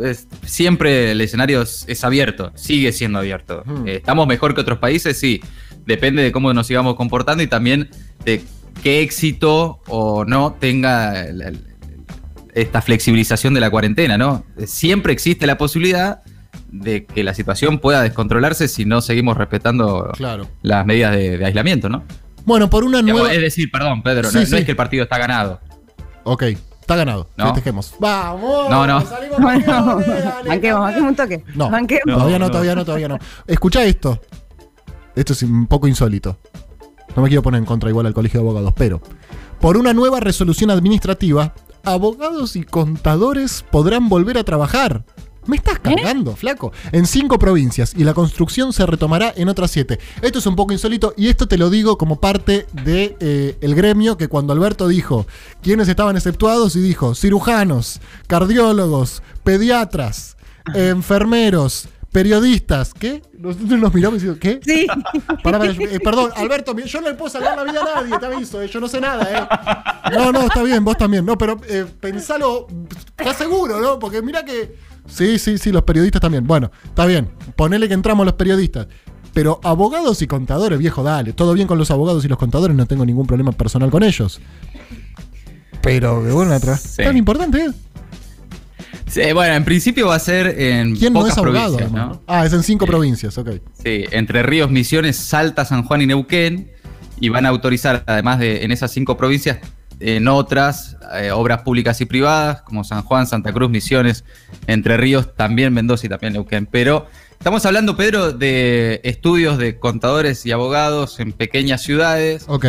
es- 0.00 0.26
siempre 0.44 1.12
el 1.12 1.20
escenario 1.20 1.62
es, 1.62 1.84
es 1.86 2.02
abierto, 2.02 2.50
sigue 2.56 2.90
siendo 2.92 3.20
abierto. 3.20 3.62
Eh, 3.86 3.96
¿Estamos 3.96 4.26
mejor 4.26 4.54
que 4.56 4.62
otros 4.62 4.78
países? 4.78 5.16
Sí. 5.16 5.40
Depende 5.86 6.22
de 6.22 6.32
cómo 6.32 6.52
nos 6.54 6.66
sigamos 6.66 6.94
comportando 6.96 7.42
y 7.42 7.46
también 7.46 7.90
de 8.24 8.42
qué 8.82 9.00
éxito 9.02 9.80
o 9.88 10.24
no 10.24 10.52
tenga 10.58 11.24
el- 11.24 11.42
el- 11.42 11.66
esta 12.54 12.82
flexibilización 12.82 13.54
de 13.54 13.60
la 13.60 13.70
cuarentena, 13.70 14.18
¿no? 14.18 14.44
Siempre 14.66 15.12
existe 15.12 15.46
la 15.46 15.56
posibilidad 15.58 16.20
de 16.70 17.04
que 17.04 17.22
la 17.24 17.34
situación 17.34 17.78
pueda 17.78 18.02
descontrolarse 18.02 18.68
si 18.68 18.84
no 18.84 19.00
seguimos 19.00 19.36
respetando 19.36 20.10
Claro. 20.16 20.46
las 20.62 20.84
medidas 20.86 21.12
de, 21.16 21.38
de 21.38 21.44
aislamiento, 21.46 21.88
¿no? 21.88 22.02
Bueno, 22.44 22.68
por 22.68 22.84
una 22.84 23.02
nueva. 23.02 23.32
Es 23.32 23.40
decir, 23.40 23.70
perdón, 23.70 24.02
Pedro, 24.02 24.28
Sí, 24.30 24.34
no, 24.36 24.40
no 24.42 24.46
sí. 24.46 24.56
es 24.56 24.64
que 24.64 24.70
el 24.72 24.76
partido 24.76 25.04
está 25.04 25.16
ganado. 25.18 25.60
Ok, 26.24 26.42
está 26.80 26.96
ganado. 26.96 27.28
No. 27.36 27.46
Festejemos. 27.46 27.94
¡Vamos! 28.00 28.68
No, 28.70 28.86
no. 28.86 29.00
salimos 29.00 29.38
campeones, 29.38 29.66
dale, 30.24 30.48
banquemos, 30.48 30.80
banquemos 30.80 31.08
un 31.10 31.16
toque. 31.16 31.44
No, 31.54 31.70
Banquemos. 31.70 32.02
todavía 32.16 32.38
no, 32.38 32.44
No, 32.46 32.50
todavía 32.50 32.74
no, 32.74 32.84
todavía 32.84 33.08
no. 33.08 33.18
Escucha 33.46 33.84
esto. 33.84 34.20
Esto 35.14 35.32
es 35.32 35.42
un 35.42 35.66
poco 35.66 35.88
insólito. 35.88 36.38
No 37.14 37.22
me 37.22 37.28
quiero 37.28 37.42
poner 37.42 37.58
en 37.58 37.66
contra 37.66 37.90
igual 37.90 38.06
al 38.06 38.14
colegio 38.14 38.40
de 38.40 38.46
abogados, 38.46 38.72
pero 38.76 39.02
por 39.60 39.76
una 39.76 39.92
nueva 39.92 40.20
resolución 40.20 40.70
administrativa, 40.70 41.54
abogados 41.84 42.56
y 42.56 42.64
contadores 42.64 43.64
podrán 43.70 44.08
volver 44.08 44.38
a 44.38 44.44
trabajar. 44.44 45.04
Me 45.46 45.56
estás 45.56 45.80
cargando, 45.80 46.36
flaco. 46.36 46.72
En 46.92 47.04
cinco 47.04 47.36
provincias 47.36 47.94
y 47.96 48.04
la 48.04 48.14
construcción 48.14 48.72
se 48.72 48.86
retomará 48.86 49.32
en 49.36 49.48
otras 49.48 49.72
siete. 49.72 49.98
Esto 50.20 50.38
es 50.38 50.46
un 50.46 50.54
poco 50.54 50.72
insólito 50.72 51.14
y 51.16 51.28
esto 51.28 51.48
te 51.48 51.58
lo 51.58 51.68
digo 51.68 51.98
como 51.98 52.20
parte 52.20 52.66
del 52.72 52.84
de, 52.84 53.16
eh, 53.18 53.58
el 53.60 53.74
gremio 53.74 54.16
que 54.16 54.28
cuando 54.28 54.52
Alberto 54.52 54.86
dijo 54.86 55.26
quiénes 55.60 55.88
estaban 55.88 56.16
exceptuados 56.16 56.76
y 56.76 56.80
dijo 56.80 57.16
cirujanos, 57.16 58.00
cardiólogos, 58.28 59.22
pediatras, 59.42 60.36
enfermeros, 60.74 61.88
periodistas, 62.12 62.92
¿qué? 62.94 63.22
Nosotros 63.36 63.70
nos 63.80 63.92
miramos 63.92 64.22
y 64.22 64.26
decimos, 64.26 64.38
¿qué? 64.38 64.60
Sí. 64.62 64.86
Pará, 65.42 65.58
pará, 65.58 65.72
eh, 65.72 65.98
perdón, 65.98 66.30
Alberto, 66.36 66.76
yo 66.78 67.00
no 67.00 67.08
le 67.08 67.14
puedo 67.14 67.30
salvar 67.30 67.56
la 67.56 67.64
vida 67.64 67.80
a 67.80 68.02
nadie, 68.02 68.18
te 68.18 68.26
aviso, 68.26 68.62
eh, 68.62 68.68
yo 68.68 68.80
no 68.80 68.86
sé 68.86 69.00
nada, 69.00 69.24
¿eh? 69.24 70.14
No, 70.16 70.30
no, 70.30 70.42
está 70.42 70.62
bien, 70.62 70.84
vos 70.84 70.96
también, 70.96 71.24
no, 71.24 71.36
pero 71.36 71.60
eh, 71.68 71.86
pensalo, 72.00 72.68
¿estás 73.18 73.36
seguro, 73.36 73.80
no? 73.80 73.98
Porque 73.98 74.22
mira 74.22 74.44
que. 74.44 74.76
Sí, 75.06 75.38
sí, 75.38 75.58
sí, 75.58 75.72
los 75.72 75.82
periodistas 75.82 76.20
también. 76.20 76.46
Bueno, 76.46 76.70
está 76.84 77.06
bien, 77.06 77.30
ponele 77.56 77.88
que 77.88 77.94
entramos 77.94 78.24
los 78.24 78.34
periodistas. 78.34 78.86
Pero 79.32 79.60
abogados 79.64 80.20
y 80.20 80.26
contadores, 80.26 80.78
viejo, 80.78 81.02
dale. 81.02 81.32
Todo 81.32 81.54
bien 81.54 81.66
con 81.66 81.78
los 81.78 81.90
abogados 81.90 82.24
y 82.24 82.28
los 82.28 82.38
contadores, 82.38 82.76
no 82.76 82.86
tengo 82.86 83.06
ningún 83.06 83.26
problema 83.26 83.50
personal 83.52 83.90
con 83.90 84.02
ellos. 84.02 84.40
Pero, 85.80 86.22
que 86.22 86.30
bueno, 86.30 86.52
atrás. 86.52 86.82
Sí. 86.82 87.02
Tan 87.02 87.16
importante, 87.16 87.64
¿eh? 87.64 87.70
Sí, 89.12 89.20
bueno, 89.34 89.54
en 89.54 89.64
principio 89.64 90.06
va 90.06 90.14
a 90.14 90.18
ser 90.18 90.46
en 90.58 90.96
¿Quién 90.96 91.12
no 91.12 91.26
es 91.26 91.36
abogado? 91.36 91.76
provincias? 91.76 91.92
¿no? 91.92 92.22
Ah, 92.26 92.46
es 92.46 92.52
en 92.54 92.62
cinco 92.62 92.86
provincias, 92.86 93.36
ok. 93.36 93.50
Sí, 93.84 94.06
Entre 94.10 94.42
Ríos, 94.42 94.70
Misiones, 94.70 95.16
Salta, 95.16 95.66
San 95.66 95.82
Juan 95.84 96.00
y 96.00 96.06
Neuquén. 96.06 96.70
y 97.20 97.28
van 97.28 97.44
a 97.44 97.50
autorizar, 97.50 98.02
además 98.06 98.38
de 98.38 98.64
en 98.64 98.72
esas 98.72 98.90
cinco 98.90 99.16
provincias, 99.18 99.58
en 100.00 100.26
otras 100.28 100.96
eh, 101.14 101.30
obras 101.30 101.60
públicas 101.62 102.00
y 102.00 102.06
privadas, 102.06 102.62
como 102.62 102.84
San 102.84 103.02
Juan, 103.02 103.26
Santa 103.26 103.52
Cruz, 103.52 103.68
Misiones, 103.70 104.24
Entre 104.66 104.96
Ríos, 104.96 105.34
también 105.36 105.74
Mendoza 105.74 106.06
y 106.06 106.08
también 106.08 106.32
Neuquén. 106.32 106.64
Pero 106.66 107.06
estamos 107.32 107.66
hablando, 107.66 107.96
Pedro, 107.98 108.32
de 108.32 109.00
estudios 109.04 109.58
de 109.58 109.78
contadores 109.78 110.46
y 110.46 110.52
abogados 110.52 111.20
en 111.20 111.32
pequeñas 111.32 111.82
ciudades 111.82 112.46
Ok, 112.48 112.66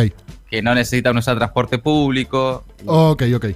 que 0.50 0.60
no 0.62 0.74
necesitan 0.74 1.16
usar 1.16 1.36
transporte 1.38 1.78
público. 1.78 2.64
ok, 2.84 3.22
ok. 3.34 3.46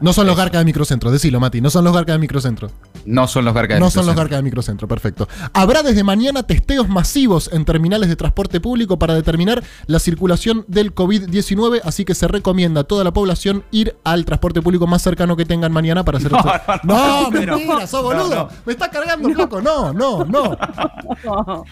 No 0.00 0.12
son 0.12 0.26
los 0.26 0.36
garcas 0.36 0.60
de 0.60 0.64
microcentro, 0.64 1.10
decilo, 1.10 1.40
Mati. 1.40 1.60
No 1.60 1.70
son 1.70 1.84
los 1.84 1.92
garcas 1.94 2.14
de 2.14 2.18
microcentro. 2.18 2.70
No 3.06 3.26
son 3.26 3.44
los 3.44 3.54
garcas 3.54 3.76
de 3.76 3.80
No 3.80 3.90
son 3.90 4.06
los 4.06 4.14
microcentro. 4.14 4.22
garcas 4.22 4.38
de 4.38 4.42
microcentro, 4.42 4.88
perfecto. 4.88 5.28
Habrá 5.52 5.82
desde 5.82 6.02
mañana 6.04 6.42
testeos 6.42 6.88
masivos 6.88 7.50
en 7.52 7.64
terminales 7.64 8.08
de 8.08 8.16
transporte 8.16 8.60
público 8.60 8.98
para 8.98 9.14
determinar 9.14 9.62
la 9.86 9.98
circulación 9.98 10.64
del 10.68 10.94
COVID-19, 10.94 11.80
así 11.84 12.04
que 12.04 12.14
se 12.14 12.26
recomienda 12.28 12.82
a 12.82 12.84
toda 12.84 13.04
la 13.04 13.12
población 13.12 13.64
ir 13.70 13.96
al 14.04 14.24
transporte 14.24 14.62
público 14.62 14.86
más 14.86 15.02
cercano 15.02 15.36
que 15.36 15.44
tengan 15.44 15.72
mañana 15.72 16.04
para 16.04 16.18
hacer 16.18 16.32
No, 16.32 16.38
esto. 16.38 16.52
no, 16.84 17.22
No, 17.24 17.30
mentira, 17.30 17.86
sos 17.86 18.02
boludo. 18.02 18.28
no, 18.28 18.34
no. 18.34 18.48
Me 18.66 18.72
está 18.72 18.90
cargando, 18.90 19.28
loco. 19.28 19.60
No, 19.60 19.92
no, 19.92 20.24
no. 20.24 20.56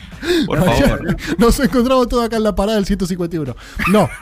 Por 0.46 0.58
favor. 0.64 1.16
Nos 1.38 1.58
encontramos 1.60 2.08
todos 2.08 2.24
acá 2.24 2.36
en 2.36 2.42
la 2.44 2.54
parada 2.54 2.76
del 2.76 2.86
151. 2.86 3.54
No. 3.90 4.08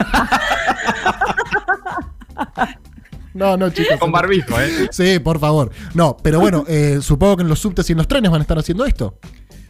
No, 3.34 3.56
no, 3.56 3.70
chicos. 3.70 3.99
Con 3.99 4.12
barbijo, 4.12 4.60
¿eh? 4.60 4.88
Sí, 4.90 5.18
por 5.18 5.38
favor. 5.38 5.70
No, 5.94 6.16
pero 6.22 6.40
bueno, 6.40 6.64
eh, 6.68 6.99
supongo 7.00 7.37
que 7.37 7.42
en 7.42 7.49
los 7.49 7.58
subtes 7.58 7.88
y 7.88 7.92
en 7.92 7.99
los 7.99 8.08
trenes 8.08 8.30
van 8.30 8.40
a 8.40 8.42
estar 8.42 8.58
haciendo 8.58 8.84
esto. 8.84 9.18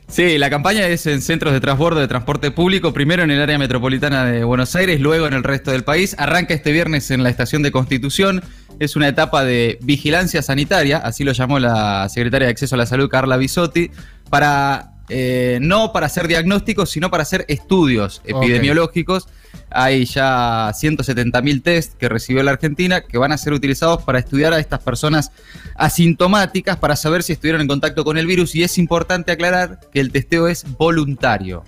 Sí, 0.09 0.39
la 0.39 0.51
campaña 0.51 0.89
es 0.89 1.07
en 1.07 1.23
centros 1.23 1.53
de 1.53 1.61
transbordo 1.61 2.01
de 2.01 2.09
transporte 2.09 2.51
público, 2.51 2.93
primero 2.93 3.23
en 3.23 3.31
el 3.31 3.41
área 3.41 3.59
metropolitana 3.59 4.25
de 4.25 4.43
Buenos 4.43 4.75
Aires, 4.75 4.99
luego 5.01 5.29
en 5.29 5.35
el 5.35 5.45
resto 5.45 5.71
del 5.71 5.85
país. 5.85 6.17
Arranca 6.19 6.53
este 6.53 6.73
viernes 6.73 7.13
en 7.13 7.23
la 7.23 7.31
estación 7.31 7.63
de 7.63 7.71
Constitución. 7.71 8.43
Es 8.81 8.97
una 8.97 9.07
etapa 9.07 9.45
de 9.45 9.79
vigilancia 9.83 10.43
sanitaria, 10.43 10.99
así 10.99 11.23
lo 11.23 11.31
llamó 11.31 11.61
la 11.61 12.09
secretaria 12.09 12.47
de 12.47 12.53
Acceso 12.53 12.75
a 12.75 12.79
la 12.79 12.87
Salud, 12.87 13.09
Carla 13.09 13.37
Bisotti, 13.37 13.93
para 14.31 14.95
eh, 15.11 15.59
no 15.61 15.93
para 15.93 16.07
hacer 16.07 16.27
diagnósticos, 16.27 16.91
sino 16.91 17.11
para 17.11 17.23
hacer 17.23 17.45
estudios 17.49 18.21
epidemiológicos. 18.25 19.29
Hay 19.71 20.05
ya 20.05 20.71
170.000 20.71 21.63
test 21.63 21.95
que 21.95 22.09
recibió 22.09 22.43
la 22.43 22.53
Argentina 22.53 23.01
que 23.03 23.19
van 23.19 23.33
a 23.33 23.39
ser 23.39 23.53
utilizados 23.53 24.03
para 24.03 24.19
estudiar 24.19 24.53
a 24.53 24.59
estas 24.59 24.81
personas 24.81 25.31
asintomáticas 25.77 26.77
para 26.77 26.97
saber 26.97 27.23
si 27.23 27.33
estuvieron 27.33 27.61
en 27.61 27.69
contacto 27.69 28.05
con 28.05 28.19
el 28.19 28.27
virus 28.27 28.55
y 28.55 28.63
es 28.63 28.79
importante 28.79 29.33
aclarar 29.33 29.81
que 29.93 30.01
el 30.01 30.13
testeo 30.13 30.49
es 30.49 30.65
voluntario. 30.77 31.65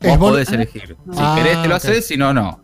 Es 0.00 0.18
Vos 0.18 0.30
podés 0.30 0.50
elegir. 0.50 0.96
Si 1.12 1.18
Ah, 1.18 1.34
querés 1.36 1.62
te 1.62 1.68
lo 1.68 1.74
haces, 1.74 2.06
si 2.06 2.16
no, 2.16 2.34
no. 2.34 2.63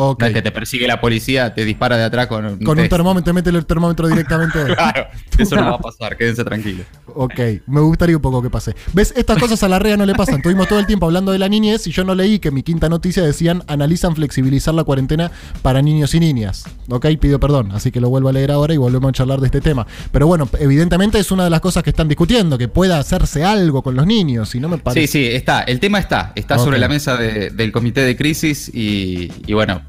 Ok. 0.00 0.20
No 0.20 0.26
es 0.28 0.32
que 0.34 0.42
te 0.42 0.50
persigue 0.52 0.86
la 0.86 1.00
policía, 1.00 1.54
te 1.54 1.64
dispara 1.64 1.96
de 1.96 2.04
atrás 2.04 2.26
con 2.28 2.44
un, 2.44 2.58
Con 2.60 2.78
un 2.78 2.88
termómetro, 2.88 3.34
mete 3.34 3.50
el 3.50 3.66
termómetro 3.66 4.08
directamente. 4.08 4.58
Claro, 4.78 5.06
eso 5.36 5.56
no 5.56 5.62
va 5.64 5.74
a 5.76 5.78
pasar, 5.78 6.16
quédense 6.16 6.44
tranquilos. 6.44 6.86
Ok, 7.14 7.38
me 7.66 7.80
gustaría 7.80 8.16
un 8.16 8.22
poco 8.22 8.40
que 8.42 8.50
pase. 8.50 8.74
¿Ves? 8.92 9.12
Estas 9.16 9.38
cosas 9.38 9.62
a 9.62 9.68
la 9.68 9.78
REA 9.78 9.96
no 9.96 10.06
le 10.06 10.14
pasan. 10.14 10.40
Tuvimos 10.42 10.68
todo 10.68 10.78
el 10.78 10.86
tiempo 10.86 11.06
hablando 11.06 11.32
de 11.32 11.38
la 11.38 11.48
niñez 11.48 11.86
y 11.86 11.90
yo 11.90 12.04
no 12.04 12.14
leí 12.14 12.38
que 12.38 12.50
mi 12.50 12.62
quinta 12.62 12.88
noticia 12.88 13.22
decían 13.22 13.62
analizan 13.66 14.14
flexibilizar 14.14 14.74
la 14.74 14.84
cuarentena 14.84 15.30
para 15.62 15.82
niños 15.82 16.14
y 16.14 16.20
niñas. 16.20 16.64
Ok, 16.90 17.06
pido 17.20 17.40
perdón, 17.40 17.72
así 17.72 17.90
que 17.90 18.00
lo 18.00 18.08
vuelvo 18.08 18.28
a 18.28 18.32
leer 18.32 18.50
ahora 18.52 18.72
y 18.74 18.76
volvemos 18.76 19.08
a 19.08 19.12
charlar 19.12 19.40
de 19.40 19.46
este 19.46 19.60
tema. 19.60 19.86
Pero 20.12 20.26
bueno, 20.26 20.48
evidentemente 20.58 21.18
es 21.18 21.30
una 21.32 21.44
de 21.44 21.50
las 21.50 21.60
cosas 21.60 21.82
que 21.82 21.90
están 21.90 22.08
discutiendo, 22.08 22.56
que 22.58 22.68
pueda 22.68 22.98
hacerse 22.98 23.44
algo 23.44 23.82
con 23.82 23.96
los 23.96 24.06
niños 24.06 24.54
y 24.54 24.60
no 24.60 24.68
me 24.68 24.78
parece. 24.78 25.06
Sí, 25.06 25.24
sí, 25.24 25.26
está. 25.34 25.62
El 25.62 25.80
tema 25.80 25.98
está. 25.98 26.32
Está 26.34 26.58
sobre 26.58 26.78
la 26.78 26.88
mesa 26.88 27.16
de- 27.16 27.50
del 27.50 27.72
comité 27.72 28.02
de 28.02 28.16
crisis 28.16 28.70
y, 28.72 29.32
y 29.46 29.52
bueno, 29.54 29.82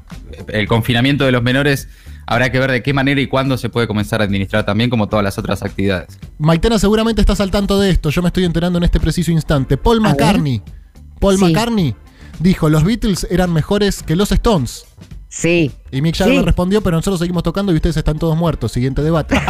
el 0.48 0.66
confinamiento 0.68 1.24
de 1.24 1.32
los 1.32 1.42
menores 1.42 1.88
habrá 2.26 2.52
que 2.52 2.58
ver 2.60 2.70
de 2.70 2.82
qué 2.82 2.92
manera 2.92 3.20
y 3.20 3.26
cuándo 3.26 3.56
se 3.58 3.68
puede 3.68 3.86
comenzar 3.88 4.20
a 4.20 4.24
administrar 4.24 4.64
también 4.64 4.88
como 4.90 5.08
todas 5.08 5.24
las 5.24 5.36
otras 5.38 5.62
actividades. 5.62 6.18
Maitena 6.38 6.78
seguramente 6.78 7.20
estás 7.20 7.40
al 7.40 7.50
tanto 7.50 7.78
de 7.80 7.90
esto, 7.90 8.10
yo 8.10 8.22
me 8.22 8.28
estoy 8.28 8.44
enterando 8.44 8.78
en 8.78 8.84
este 8.84 9.00
preciso 9.00 9.30
instante. 9.32 9.76
Paul. 9.76 10.00
McCartney, 10.00 10.62
Paul 11.18 11.36
Sí. 11.36 11.44
McCartney 11.44 11.94
dijo, 12.38 12.68
los 12.68 12.84
Beatles 12.84 13.26
eran 13.30 13.52
mejores 13.52 14.02
que 14.02 14.16
los 14.16 14.30
Stones. 14.32 14.84
Sí. 15.32 15.70
Y 15.92 16.02
Mick 16.02 16.16
Jagger 16.16 16.32
Sí. 16.34 16.38
le 16.40 16.44
respondió, 16.44 16.82
pero 16.82 16.96
nosotros 16.96 17.20
seguimos 17.20 17.44
tocando 17.44 17.70
y 17.72 17.76
ustedes 17.76 17.96
están 17.96 18.18
todos 18.18 18.36
muertos. 18.36 18.72
Siguiente 18.72 19.00
debate. 19.00 19.36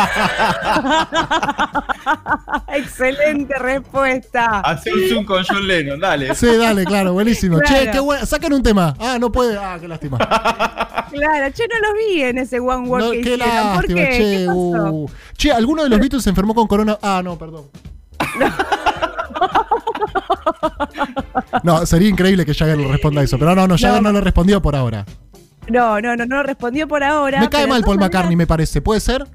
Excelente 2.68 3.54
respuesta. 3.58 4.60
Hace 4.60 4.92
un 4.92 5.00
zoom 5.08 5.24
con 5.24 5.42
John 5.42 5.66
Lennon, 5.66 5.98
dale. 5.98 6.34
sí, 6.34 6.54
dale, 6.56 6.84
claro, 6.84 7.14
buenísimo. 7.14 7.58
Claro. 7.60 7.84
Che, 7.86 7.90
qué 7.92 7.98
bueno. 8.00 8.26
Saquen 8.26 8.52
un 8.52 8.62
tema. 8.62 8.94
Ah, 8.98 9.16
no 9.18 9.32
puede. 9.32 9.56
Ah, 9.56 9.78
qué 9.80 9.88
lástima. 9.88 10.18
Claro, 10.18 11.50
che, 11.54 11.64
no 11.66 11.88
los 11.88 11.96
vi 11.98 12.22
en 12.24 12.36
ese 12.38 12.60
One 12.60 12.86
Walk 12.86 13.02
No, 13.04 13.10
que 13.12 13.20
qué 13.22 13.34
hicieron. 13.34 13.48
¿Por 13.48 13.74
lástima, 13.88 14.00
qué? 14.00 14.10
che. 14.10 14.18
¿Qué 14.38 14.46
pasó? 14.46 14.90
uh. 14.92 15.10
Che, 15.36 15.52
¿alguno 15.52 15.82
de 15.82 15.88
los 15.88 15.98
Beatles 15.98 16.22
se 16.22 16.28
enfermó 16.30 16.54
con 16.54 16.66
corona? 16.66 16.98
Ah, 17.02 17.22
no, 17.24 17.38
perdón. 17.38 17.64
No, 21.62 21.84
sería 21.86 22.08
increíble 22.08 22.44
que 22.46 22.54
Jagger 22.54 22.78
le 22.78 22.88
responda 22.88 23.22
eso. 23.22 23.38
Pero 23.38 23.54
no, 23.54 23.66
no, 23.66 23.76
Jagger 23.76 24.02
no, 24.02 24.12
No. 24.12 24.18
le 24.18 24.20
respondió 24.20 24.60
por 24.62 24.76
ahora. 24.76 25.04
No, 25.68 26.00
no, 26.00 26.16
no, 26.16 26.26
no 26.26 26.42
respondió 26.42 26.88
por 26.88 27.02
ahora. 27.04 27.40
Me 27.40 27.48
cae 27.48 27.66
mal 27.66 27.82
Paul 27.82 27.98
McCartney, 27.98 28.36
me 28.36 28.46
parece. 28.46 28.80
¿Puede 28.80 29.00
ser? 29.00 29.26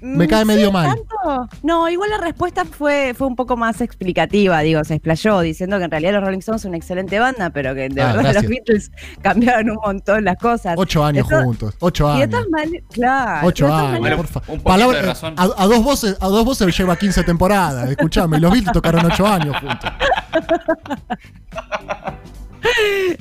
me 0.00 0.26
Mm, 0.26 0.28
cae 0.28 0.44
medio 0.44 0.68
¿sí? 0.68 0.72
mal. 0.72 0.94
¿Tanto? 0.94 1.48
No, 1.64 1.88
igual 1.88 2.10
la 2.10 2.18
respuesta 2.18 2.64
fue, 2.64 3.14
fue 3.18 3.26
un 3.26 3.34
poco 3.34 3.56
más 3.56 3.80
explicativa, 3.80 4.60
digo, 4.60 4.84
se 4.84 4.94
explayó 4.94 5.40
diciendo 5.40 5.76
que 5.78 5.84
en 5.86 5.90
realidad 5.90 6.12
los 6.12 6.22
Rolling 6.22 6.38
Stones 6.38 6.62
son 6.62 6.68
una 6.68 6.78
excelente 6.78 7.18
banda, 7.18 7.50
pero 7.50 7.74
que 7.74 7.88
de 7.88 8.00
Ah, 8.02 8.06
verdad 8.12 8.20
gracias. 8.22 8.42
los 8.44 8.50
Beatles 8.50 8.92
cambiaron 9.22 9.70
un 9.70 9.76
montón 9.84 10.24
las 10.24 10.36
cosas. 10.36 10.74
Ocho 10.76 11.04
años 11.04 11.26
juntos. 11.28 11.74
Ocho 11.80 12.04
Y 12.14 12.18
de 12.18 12.22
años. 12.22 12.30
todas 12.30 12.48
maneras, 12.48 12.84
claro. 12.92 13.46
Ocho 13.48 13.64
de 13.64 13.70
todas 13.72 13.94
años, 13.94 14.16
por 14.18 14.26
favor. 14.28 14.50
un 14.50 14.60
poquito 14.62 14.92
de 14.92 15.02
razón. 15.02 15.34
A, 15.36 15.42
a 15.42 15.66
dos 15.66 15.82
voces, 15.82 16.16
a 16.20 16.28
dos 16.28 16.44
voces 16.44 16.78
lleva 16.78 16.94
15 16.94 17.24
temporadas. 17.24 17.90
Escuchame, 17.90 18.38
los 18.38 18.52
Beatles 18.52 18.72
tocaron 18.72 19.04
ocho 19.04 19.26
años 19.26 19.56
juntos. 19.58 19.90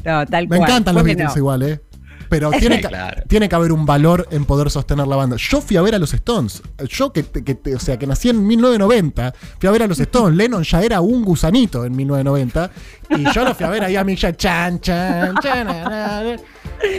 No, 0.04 0.26
tal 0.26 0.48
Me 0.48 0.58
cual. 0.58 0.70
encantan 0.70 0.96
los 0.96 1.04
¿Por 1.04 1.10
qué 1.10 1.16
Beatles 1.16 1.36
no? 1.36 1.40
igual, 1.40 1.64
¿eh? 1.64 1.82
Pero 2.30 2.52
tiene 2.52 2.82
que, 2.82 2.88
Claro. 2.88 3.24
tiene 3.28 3.50
que 3.50 3.56
haber 3.56 3.72
un 3.72 3.86
valor 3.86 4.28
en 4.32 4.46
poder 4.46 4.70
sostener 4.70 5.08
la 5.08 5.16
banda. 5.16 5.36
Yo 5.38 5.62
fui 5.62 5.78
a 5.78 5.82
ver 5.82 5.96
a 5.96 6.00
los 6.00 6.14
Stones. 6.14 6.62
Yo 6.90 7.12
que, 7.14 7.24
que- 7.24 7.76
o 7.76 7.80
sea, 7.80 7.98
que 7.98 8.08
nací 8.08 8.30
en 8.30 8.46
1990, 8.46 9.34
fui 9.60 9.68
a 9.68 9.72
ver 9.72 9.84
a 9.84 9.88
los 9.88 10.00
Stones. 10.00 10.36
Lennon 10.38 10.64
ya 10.64 10.82
era 10.82 11.02
un 11.02 11.24
gusanito 11.24 11.86
en 11.86 11.96
1990. 11.96 12.72
Y 13.10 13.24
yo 13.34 13.44
lo 13.44 13.56
fui 13.56 13.66
a 13.66 13.70
ver 13.70 13.84
ahí 13.84 13.96
a 13.96 14.04
Mick 14.04 14.20
Jagger. 14.20 14.38
Chan, 14.38 14.80
chan, 14.82 15.36
chan, 15.42 15.66
na, 15.68 15.84
na, 15.90 16.24
na. 16.24 16.36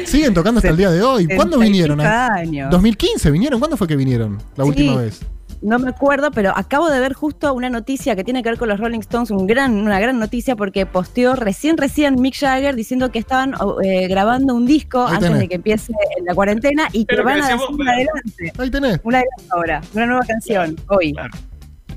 Siguen 0.07 0.35
tocando 0.35 0.59
hasta 0.59 0.71
el 0.71 0.77
día 0.77 0.91
de 0.91 1.03
hoy. 1.03 1.27
¿Cuándo 1.27 1.59
75 1.59 1.61
vinieron? 1.63 2.01
años. 2.01 2.71
2015 2.71 3.31
vinieron. 3.31 3.59
¿Cuándo 3.61 3.77
fue 3.77 3.87
que 3.87 3.97
vinieron? 3.97 4.39
La 4.57 4.65
Sí. 4.65 4.71
última 4.71 4.97
vez. 4.97 5.21
No 5.61 5.79
me 5.81 5.89
acuerdo, 5.91 6.31
pero 6.31 6.53
acabo 6.57 6.89
de 6.89 7.01
ver 7.01 7.15
justo 7.15 7.53
una 7.53 7.69
noticia 7.69 8.15
que 8.15 8.23
tiene 8.23 8.43
que 8.45 8.51
ver 8.51 8.59
con 8.59 8.69
los 8.69 8.79
Rolling 8.79 9.01
Stones, 9.01 9.31
un 9.33 9.47
gran, 9.47 9.75
una 9.75 9.99
gran 9.99 10.19
noticia 10.19 10.55
porque 10.55 10.87
posteó 10.87 11.35
recién, 11.35 11.77
recién 11.77 12.21
Mick 12.21 12.35
Jagger 12.39 12.77
diciendo 12.77 13.11
que 13.11 13.19
estaban 13.19 13.55
eh, 13.83 14.07
grabando 14.07 14.55
un 14.55 14.67
disco 14.67 15.01
Ahí 15.07 15.15
antes 15.15 15.29
tenés. 15.29 15.39
de 15.41 15.49
que 15.49 15.55
empiece 15.57 15.93
la 16.25 16.35
cuarentena 16.35 16.89
y 16.93 17.01
que 17.01 17.17
Pero 17.17 17.23
que 17.23 17.33
van 17.33 17.43
a 17.43 17.57
vos, 17.57 17.71
un 17.71 17.89
adelante, 17.89 18.53
Ahí 18.57 18.71
tenés. 18.71 19.01
un 19.03 19.15
ahora, 19.51 19.81
una 19.95 20.07
nueva 20.07 20.23
canción, 20.27 20.77
hoy. 20.89 21.13
Claro. 21.13 21.31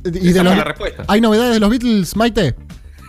Y 0.06 0.32
de 0.34 0.44
los- 0.44 0.58
la 0.58 0.64
respuesta. 0.64 1.04
¿Hay 1.08 1.22
novedades 1.22 1.54
de 1.54 1.60
los 1.60 1.70
Beatles, 1.70 2.16
Maite? 2.16 2.56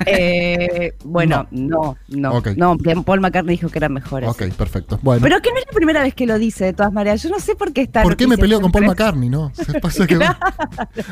Eh, 0.06 0.94
bueno, 1.04 1.46
no, 1.50 1.96
no, 2.08 2.42
no, 2.56 2.76
Paul 3.04 3.20
McCartney 3.20 3.56
dijo 3.56 3.68
que 3.68 3.78
eran 3.78 3.92
mejores. 3.92 4.28
Ok, 4.28 4.44
perfecto. 4.56 4.98
Bueno. 5.02 5.22
Pero 5.22 5.40
que 5.40 5.50
no 5.50 5.58
es 5.58 5.64
la 5.66 5.72
primera 5.72 6.02
vez 6.02 6.14
que 6.14 6.26
lo 6.26 6.38
dice, 6.38 6.66
de 6.66 6.72
todas 6.72 6.92
maneras. 6.92 7.22
Yo 7.22 7.30
no 7.30 7.38
sé 7.38 7.54
por 7.54 7.72
qué 7.72 7.82
está. 7.82 8.02
¿Por 8.02 8.16
qué 8.16 8.26
me 8.26 8.36
peleo 8.38 8.60
con 8.60 8.70
Paul. 8.72 8.86
McCartney, 8.86 9.28
no? 9.28 9.52
Se 9.54 9.80
pasa 9.80 10.06
que- 10.06 10.18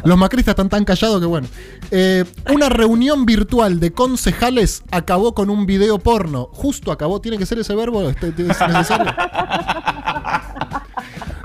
Los 0.05 0.19
macristas 0.19 0.53
están 0.53 0.69
tan 0.69 0.85
callados 0.85 1.21
que 1.21 1.27
bueno. 1.27 1.47
Eh, 1.91 2.25
una 2.53 2.69
reunión 2.69 3.25
virtual 3.27 3.81
de 3.81 3.93
concejales 3.93 4.83
acabó 4.91 5.35
con 5.35 5.51
un 5.51 5.67
video 5.67 5.99
porno. 5.99 6.49
Justo 6.53 6.93
acabó. 6.93 7.21
¿Tiene 7.21 7.39
que 7.39 7.47
ser 7.47 7.59
ese 7.59 7.75
verbo? 7.75 8.09
¿Es 8.09 8.21
necesario? 8.23 9.13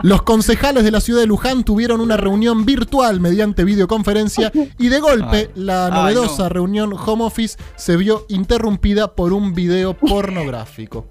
Los 0.05 0.21
concejales 0.21 0.83
de 0.83 0.91
la 0.91 1.01
ciudad 1.01 1.21
de 1.21 1.25
Luján 1.25 1.63
tuvieron 1.63 1.99
una 1.99 2.15
reunión 2.15 2.63
virtual 2.63 3.19
mediante 3.19 3.63
videoconferencia 3.63 4.51
y 4.77 4.89
de 4.89 4.99
golpe 4.99 5.49
Ay. 5.55 5.63
la 5.63 5.87
Ay, 5.87 5.91
novedosa 5.93 6.43
no. 6.43 6.49
reunión 6.49 6.93
home 6.93 7.23
office 7.23 7.57
se 7.75 7.97
vio 7.97 8.27
interrumpida 8.29 9.15
por 9.15 9.33
un 9.33 9.55
video 9.55 9.95
pornográfico. 9.95 11.07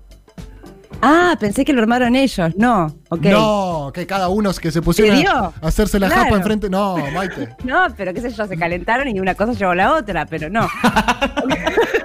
Ah, 1.02 1.36
pensé 1.40 1.64
que 1.64 1.72
lo 1.72 1.82
armaron 1.82 2.14
ellos. 2.14 2.52
No, 2.56 2.86
ok. 3.10 3.20
No, 3.24 3.90
que 3.92 4.06
cada 4.06 4.28
uno 4.28 4.50
es 4.50 4.60
que 4.60 4.70
se 4.70 4.80
pusieron 4.80 5.16
¿Se 5.16 5.22
dio? 5.22 5.30
a 5.32 5.52
hacerse 5.60 5.98
la 5.98 6.06
Claro. 6.06 6.22
japa 6.22 6.36
enfrente. 6.36 6.70
No, 6.70 6.96
Maite. 7.12 7.56
No, 7.64 7.86
pero 7.96 8.14
qué 8.14 8.20
sé 8.20 8.30
yo, 8.30 8.46
se 8.46 8.56
calentaron 8.56 9.08
y 9.08 9.18
una 9.18 9.34
cosa 9.34 9.54
llevó 9.54 9.72
a 9.72 9.74
la 9.74 9.92
otra, 9.96 10.24
pero 10.24 10.48
no. 10.48 10.68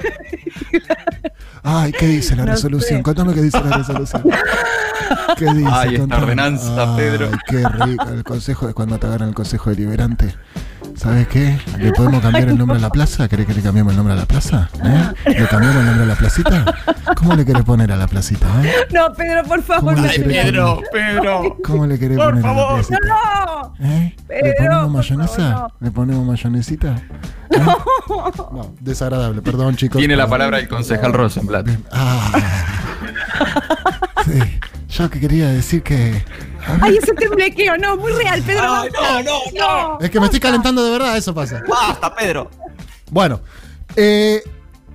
Ay, 1.64 1.92
¿qué 1.92 2.08
dice 2.08 2.36
la 2.36 2.46
No 2.46 2.52
resolución? 2.54 3.00
sé. 3.00 3.04
Contame 3.04 3.34
qué 3.34 3.42
dice 3.42 3.62
la 3.64 3.78
resolución. 3.78 4.24
¿Qué 5.38 5.46
dice? 5.54 5.70
Ay, 5.72 5.96
esta 5.96 6.18
ordenanza, 6.18 6.96
Ay, 6.96 6.98
Pedro. 6.98 7.30
Qué 7.48 7.68
rico. 7.68 8.10
El 8.10 8.24
consejo, 8.24 8.74
cuando 8.74 8.98
te 9.00 9.08
agarran 9.08 9.30
el 9.30 9.36
consejo 9.36 9.70
deliberante, 9.70 10.36
¿Sabes 11.00 11.28
qué? 11.30 11.58
¿Le 11.78 11.94
podemos 11.94 12.22
cambiar 12.22 12.50
el 12.50 12.58
nombre 12.58 12.76
a 12.78 12.82
la 12.82 12.90
plaza? 12.90 13.30
¿Querés 13.30 13.46
que 13.48 13.54
le 13.54 13.62
cambiemos 13.62 13.92
el 13.92 13.98
nombre 13.98 14.14
a 14.14 14.18
la 14.18 14.26
plaza? 14.26 14.70
¿Eh? 14.84 15.32
¿Le 15.40 15.48
cambiamos 15.48 15.78
el 15.78 15.86
nombre 15.86 16.04
a 16.04 16.08
la 16.08 16.16
placita? 16.16 16.66
¿Cómo 17.16 17.36
le 17.36 17.46
querés 17.46 17.64
poner 17.64 17.90
a 17.94 17.96
la 17.96 18.06
placita? 18.08 18.46
eh? 18.66 18.74
No, 18.92 19.14
Pedro, 19.14 19.44
por 19.46 19.64
favor. 19.64 19.94
¿Cómo 19.96 20.06
no. 20.06 20.12
le 20.12 20.14
querés 20.18 20.44
Pedro, 20.46 20.76
poner? 20.76 20.90
Pedro. 20.92 21.58
¿Cómo 21.64 21.88
le 21.88 22.00
querés 22.00 22.18
poner 22.18 22.46
a 22.46 22.54
la 22.54 22.68
placita? 22.74 22.98
No, 23.08 23.74
¿Eh? 23.80 24.16
¿Le 24.28 24.36
Pedro, 24.42 24.56
ponemos 24.58 24.82
por 24.84 24.92
mayonesa? 24.92 25.52
favor, 25.54 25.72
¿Le 25.80 25.92
ponemos 25.92 26.28
mayonesita? 26.28 26.96
¿Eh? 26.96 27.60
No, 28.52 28.76
desagradable, 28.82 29.42
perdón 29.42 29.76
chicos. 29.78 30.00
Tiene 30.00 30.18
la 30.18 30.28
palabra 30.28 30.60
el 30.60 30.68
concejal 30.68 31.14
Rosenblatt. 31.14 31.68
Ah. 31.94 32.32
Sí, 34.26 34.60
yo 34.90 35.10
que 35.10 35.20
quería 35.22 35.48
decir 35.48 35.82
que... 35.82 36.24
Ay, 36.82 36.98
ese 36.98 37.14
temblequeo, 37.14 37.78
no, 37.78 37.98
muy 37.98 38.12
real, 38.12 38.42
Pedro. 38.44 38.64
Ay, 38.64 38.90
no, 38.94 39.24
no, 39.24 39.40
no. 39.54 40.00
Es 40.00 40.10
que 40.10 40.20
me 40.20 40.26
estoy 40.26 40.40
calentando 40.40 40.84
de 40.84 40.92
verdad, 40.92 41.18
eso 41.18 41.34
pasa. 41.34 41.64
Basta, 41.68 42.14
Pedro. 42.16 42.50
Bueno, 43.12 43.42
eh, 43.96 44.44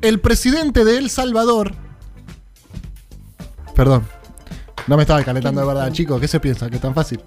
el 0.00 0.20
presidente 0.20 0.84
de 0.84 0.98
El 0.98 1.10
Salvador. 1.10 1.74
Perdón. 3.74 4.06
No 4.86 4.96
me 4.96 5.02
estaba 5.02 5.22
calentando 5.24 5.62
de 5.62 5.66
verdad, 5.66 5.90
chicos. 5.92 6.20
¿Qué 6.20 6.28
se 6.28 6.40
piensa? 6.40 6.68
¿Que 6.68 6.76
es 6.76 6.82
tan 6.82 6.94
fácil? 6.94 7.20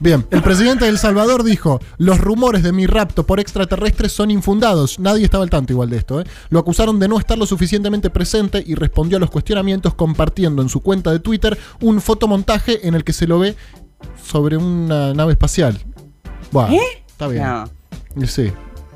Bien, 0.00 0.26
el 0.32 0.42
presidente 0.42 0.84
de 0.84 0.90
El 0.90 0.98
Salvador 0.98 1.44
dijo: 1.44 1.80
Los 1.96 2.18
rumores 2.18 2.64
de 2.64 2.72
mi 2.72 2.86
rapto 2.86 3.24
por 3.24 3.38
extraterrestres 3.38 4.10
son 4.10 4.32
infundados. 4.32 4.98
Nadie 4.98 5.24
estaba 5.24 5.44
al 5.44 5.50
tanto 5.50 5.72
igual 5.72 5.90
de 5.90 5.98
esto. 5.98 6.20
¿eh? 6.20 6.24
Lo 6.48 6.58
acusaron 6.58 6.98
de 6.98 7.06
no 7.06 7.18
estar 7.18 7.38
lo 7.38 7.46
suficientemente 7.46 8.10
presente 8.10 8.64
y 8.66 8.74
respondió 8.74 9.18
a 9.18 9.20
los 9.20 9.30
cuestionamientos 9.30 9.94
compartiendo 9.94 10.60
en 10.60 10.68
su 10.68 10.80
cuenta 10.80 11.12
de 11.12 11.20
Twitter 11.20 11.56
un 11.80 12.00
fotomontaje 12.00 12.86
en 12.88 12.94
el 12.94 13.04
que 13.04 13.12
se 13.12 13.28
lo 13.28 13.38
ve 13.38 13.54
sobre 14.22 14.56
una 14.56 15.12
nave 15.14 15.32
espacial. 15.32 15.78
Bueno, 16.50 16.76
está 17.06 17.26
bien. 17.28 17.42
No. 17.44 18.26
Sí, 18.26 18.52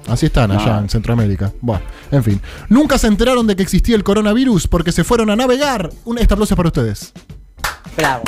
así 0.06 0.26
están 0.26 0.50
allá 0.52 0.74
No. 0.74 0.78
en 0.80 0.88
Centroamérica. 0.88 1.52
Bueno, 1.60 1.82
en 2.10 2.22
fin. 2.24 2.40
Nunca 2.68 2.98
se 2.98 3.06
enteraron 3.08 3.46
de 3.46 3.56
que 3.56 3.62
existía 3.62 3.96
el 3.96 4.04
coronavirus 4.04 4.68
porque 4.68 4.92
se 4.92 5.04
fueron 5.04 5.30
a 5.30 5.36
navegar. 5.36 5.90
Un 6.04 6.18
este 6.18 6.34
aplauso 6.34 6.54
para 6.56 6.68
ustedes. 6.68 7.12
Bravo. 7.96 8.22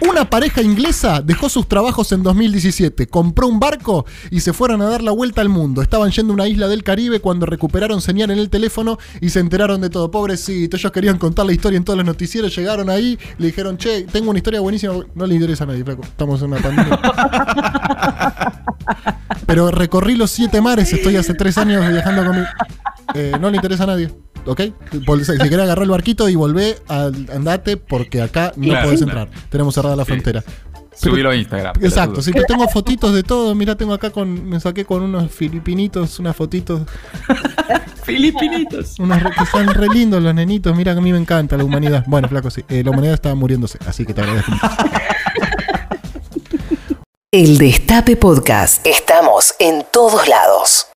Una 0.00 0.28
pareja 0.28 0.60
inglesa 0.62 1.22
dejó 1.22 1.48
sus 1.48 1.68
trabajos 1.68 2.12
en 2.12 2.22
2017, 2.22 3.06
compró 3.06 3.48
un 3.48 3.58
barco 3.58 4.04
y 4.30 4.40
se 4.40 4.52
fueron 4.52 4.82
a 4.82 4.90
dar 4.90 5.02
la 5.02 5.10
vuelta 5.10 5.40
al 5.40 5.48
mundo. 5.48 5.80
Estaban 5.80 6.10
yendo 6.10 6.32
a 6.32 6.34
una 6.34 6.48
isla 6.48 6.68
del 6.68 6.82
Caribe 6.82 7.20
cuando 7.20 7.46
recuperaron 7.46 8.02
señal 8.02 8.30
en 8.30 8.38
el 8.38 8.50
teléfono 8.50 8.98
y 9.20 9.30
se 9.30 9.40
enteraron 9.40 9.80
de 9.80 9.88
todo. 9.88 10.10
Pobrecito, 10.10 10.76
ellos 10.76 10.92
querían 10.92 11.18
contar 11.18 11.46
la 11.46 11.52
historia 11.52 11.78
en 11.78 11.84
todos 11.84 11.96
los 11.96 12.04
noticieros, 12.06 12.54
llegaron 12.54 12.90
ahí, 12.90 13.18
le 13.38 13.46
dijeron, 13.46 13.78
che, 13.78 14.02
tengo 14.02 14.30
una 14.30 14.38
historia 14.38 14.60
buenísima. 14.60 14.94
No 15.14 15.26
le 15.26 15.34
interesa 15.34 15.64
a 15.64 15.68
nadie, 15.68 15.82
flaco. 15.84 16.02
Estamos 16.02 16.42
en 16.42 16.52
una 16.52 16.60
pandemia. 16.60 17.00
Pero 19.46 19.70
recorrí 19.70 20.16
los 20.16 20.30
siete 20.30 20.60
mares, 20.60 20.92
estoy 20.92 21.16
hace 21.16 21.34
tres 21.34 21.56
años 21.56 21.88
viajando 21.88 22.24
con 22.24 22.40
mi... 22.40 22.44
Eh, 23.14 23.36
no 23.40 23.48
le 23.50 23.56
interesa 23.56 23.84
a 23.84 23.86
nadie, 23.86 24.10
¿ok? 24.46 24.60
Si 24.90 25.36
querés 25.38 25.58
agarrar 25.60 25.84
el 25.84 25.90
barquito 25.90 26.28
y 26.28 26.34
volvé, 26.34 26.76
al- 26.88 27.28
andate 27.32 27.76
porque 27.76 28.22
acá 28.22 28.52
no 28.56 28.64
Claro, 28.68 28.86
podés 28.88 29.02
claro. 29.04 29.20
entrar. 29.22 29.40
Tenemos 29.50 29.74
cerrada 29.74 29.96
la 29.96 30.04
Sí. 30.04 30.12
frontera. 30.12 30.42
Subilo 30.98 31.28
a 31.28 31.36
Instagram. 31.36 31.74
Exacto, 31.82 32.00
pelotudo. 32.14 32.22
sí, 32.22 32.32
pero 32.32 32.44
tengo 32.46 32.68
fotitos 32.68 33.12
de 33.12 33.22
todo. 33.22 33.54
Mira, 33.54 33.76
tengo 33.76 33.92
acá 33.92 34.08
con. 34.08 34.48
Me 34.48 34.58
saqué 34.60 34.86
con 34.86 35.02
unos 35.02 35.30
filipinitos, 35.30 36.18
unas 36.20 36.34
fotitos. 36.34 36.80
Filipinitos. 38.04 38.98
Unos 38.98 39.22
re- 39.22 39.30
que 39.38 39.44
son 39.46 39.66
re 39.74 39.88
lindos 39.88 40.22
los 40.22 40.34
nenitos. 40.34 40.74
Mira 40.74 40.92
que 40.94 40.98
a 40.98 41.02
mí 41.02 41.12
me 41.12 41.18
encanta 41.18 41.56
la 41.58 41.64
humanidad. 41.64 42.04
Bueno, 42.06 42.28
flaco, 42.28 42.50
sí. 42.50 42.64
eh, 42.70 42.82
la 42.82 42.92
humanidad 42.92 43.14
está 43.14 43.34
muriéndose, 43.34 43.78
así 43.86 44.06
que 44.06 44.14
te 44.14 44.22
agradezco. 44.22 44.52
El 47.30 47.58
Destape 47.58 48.16
Podcast. 48.16 48.86
Estamos 48.86 49.54
en 49.58 49.84
todos 49.92 50.26
lados. 50.28 50.86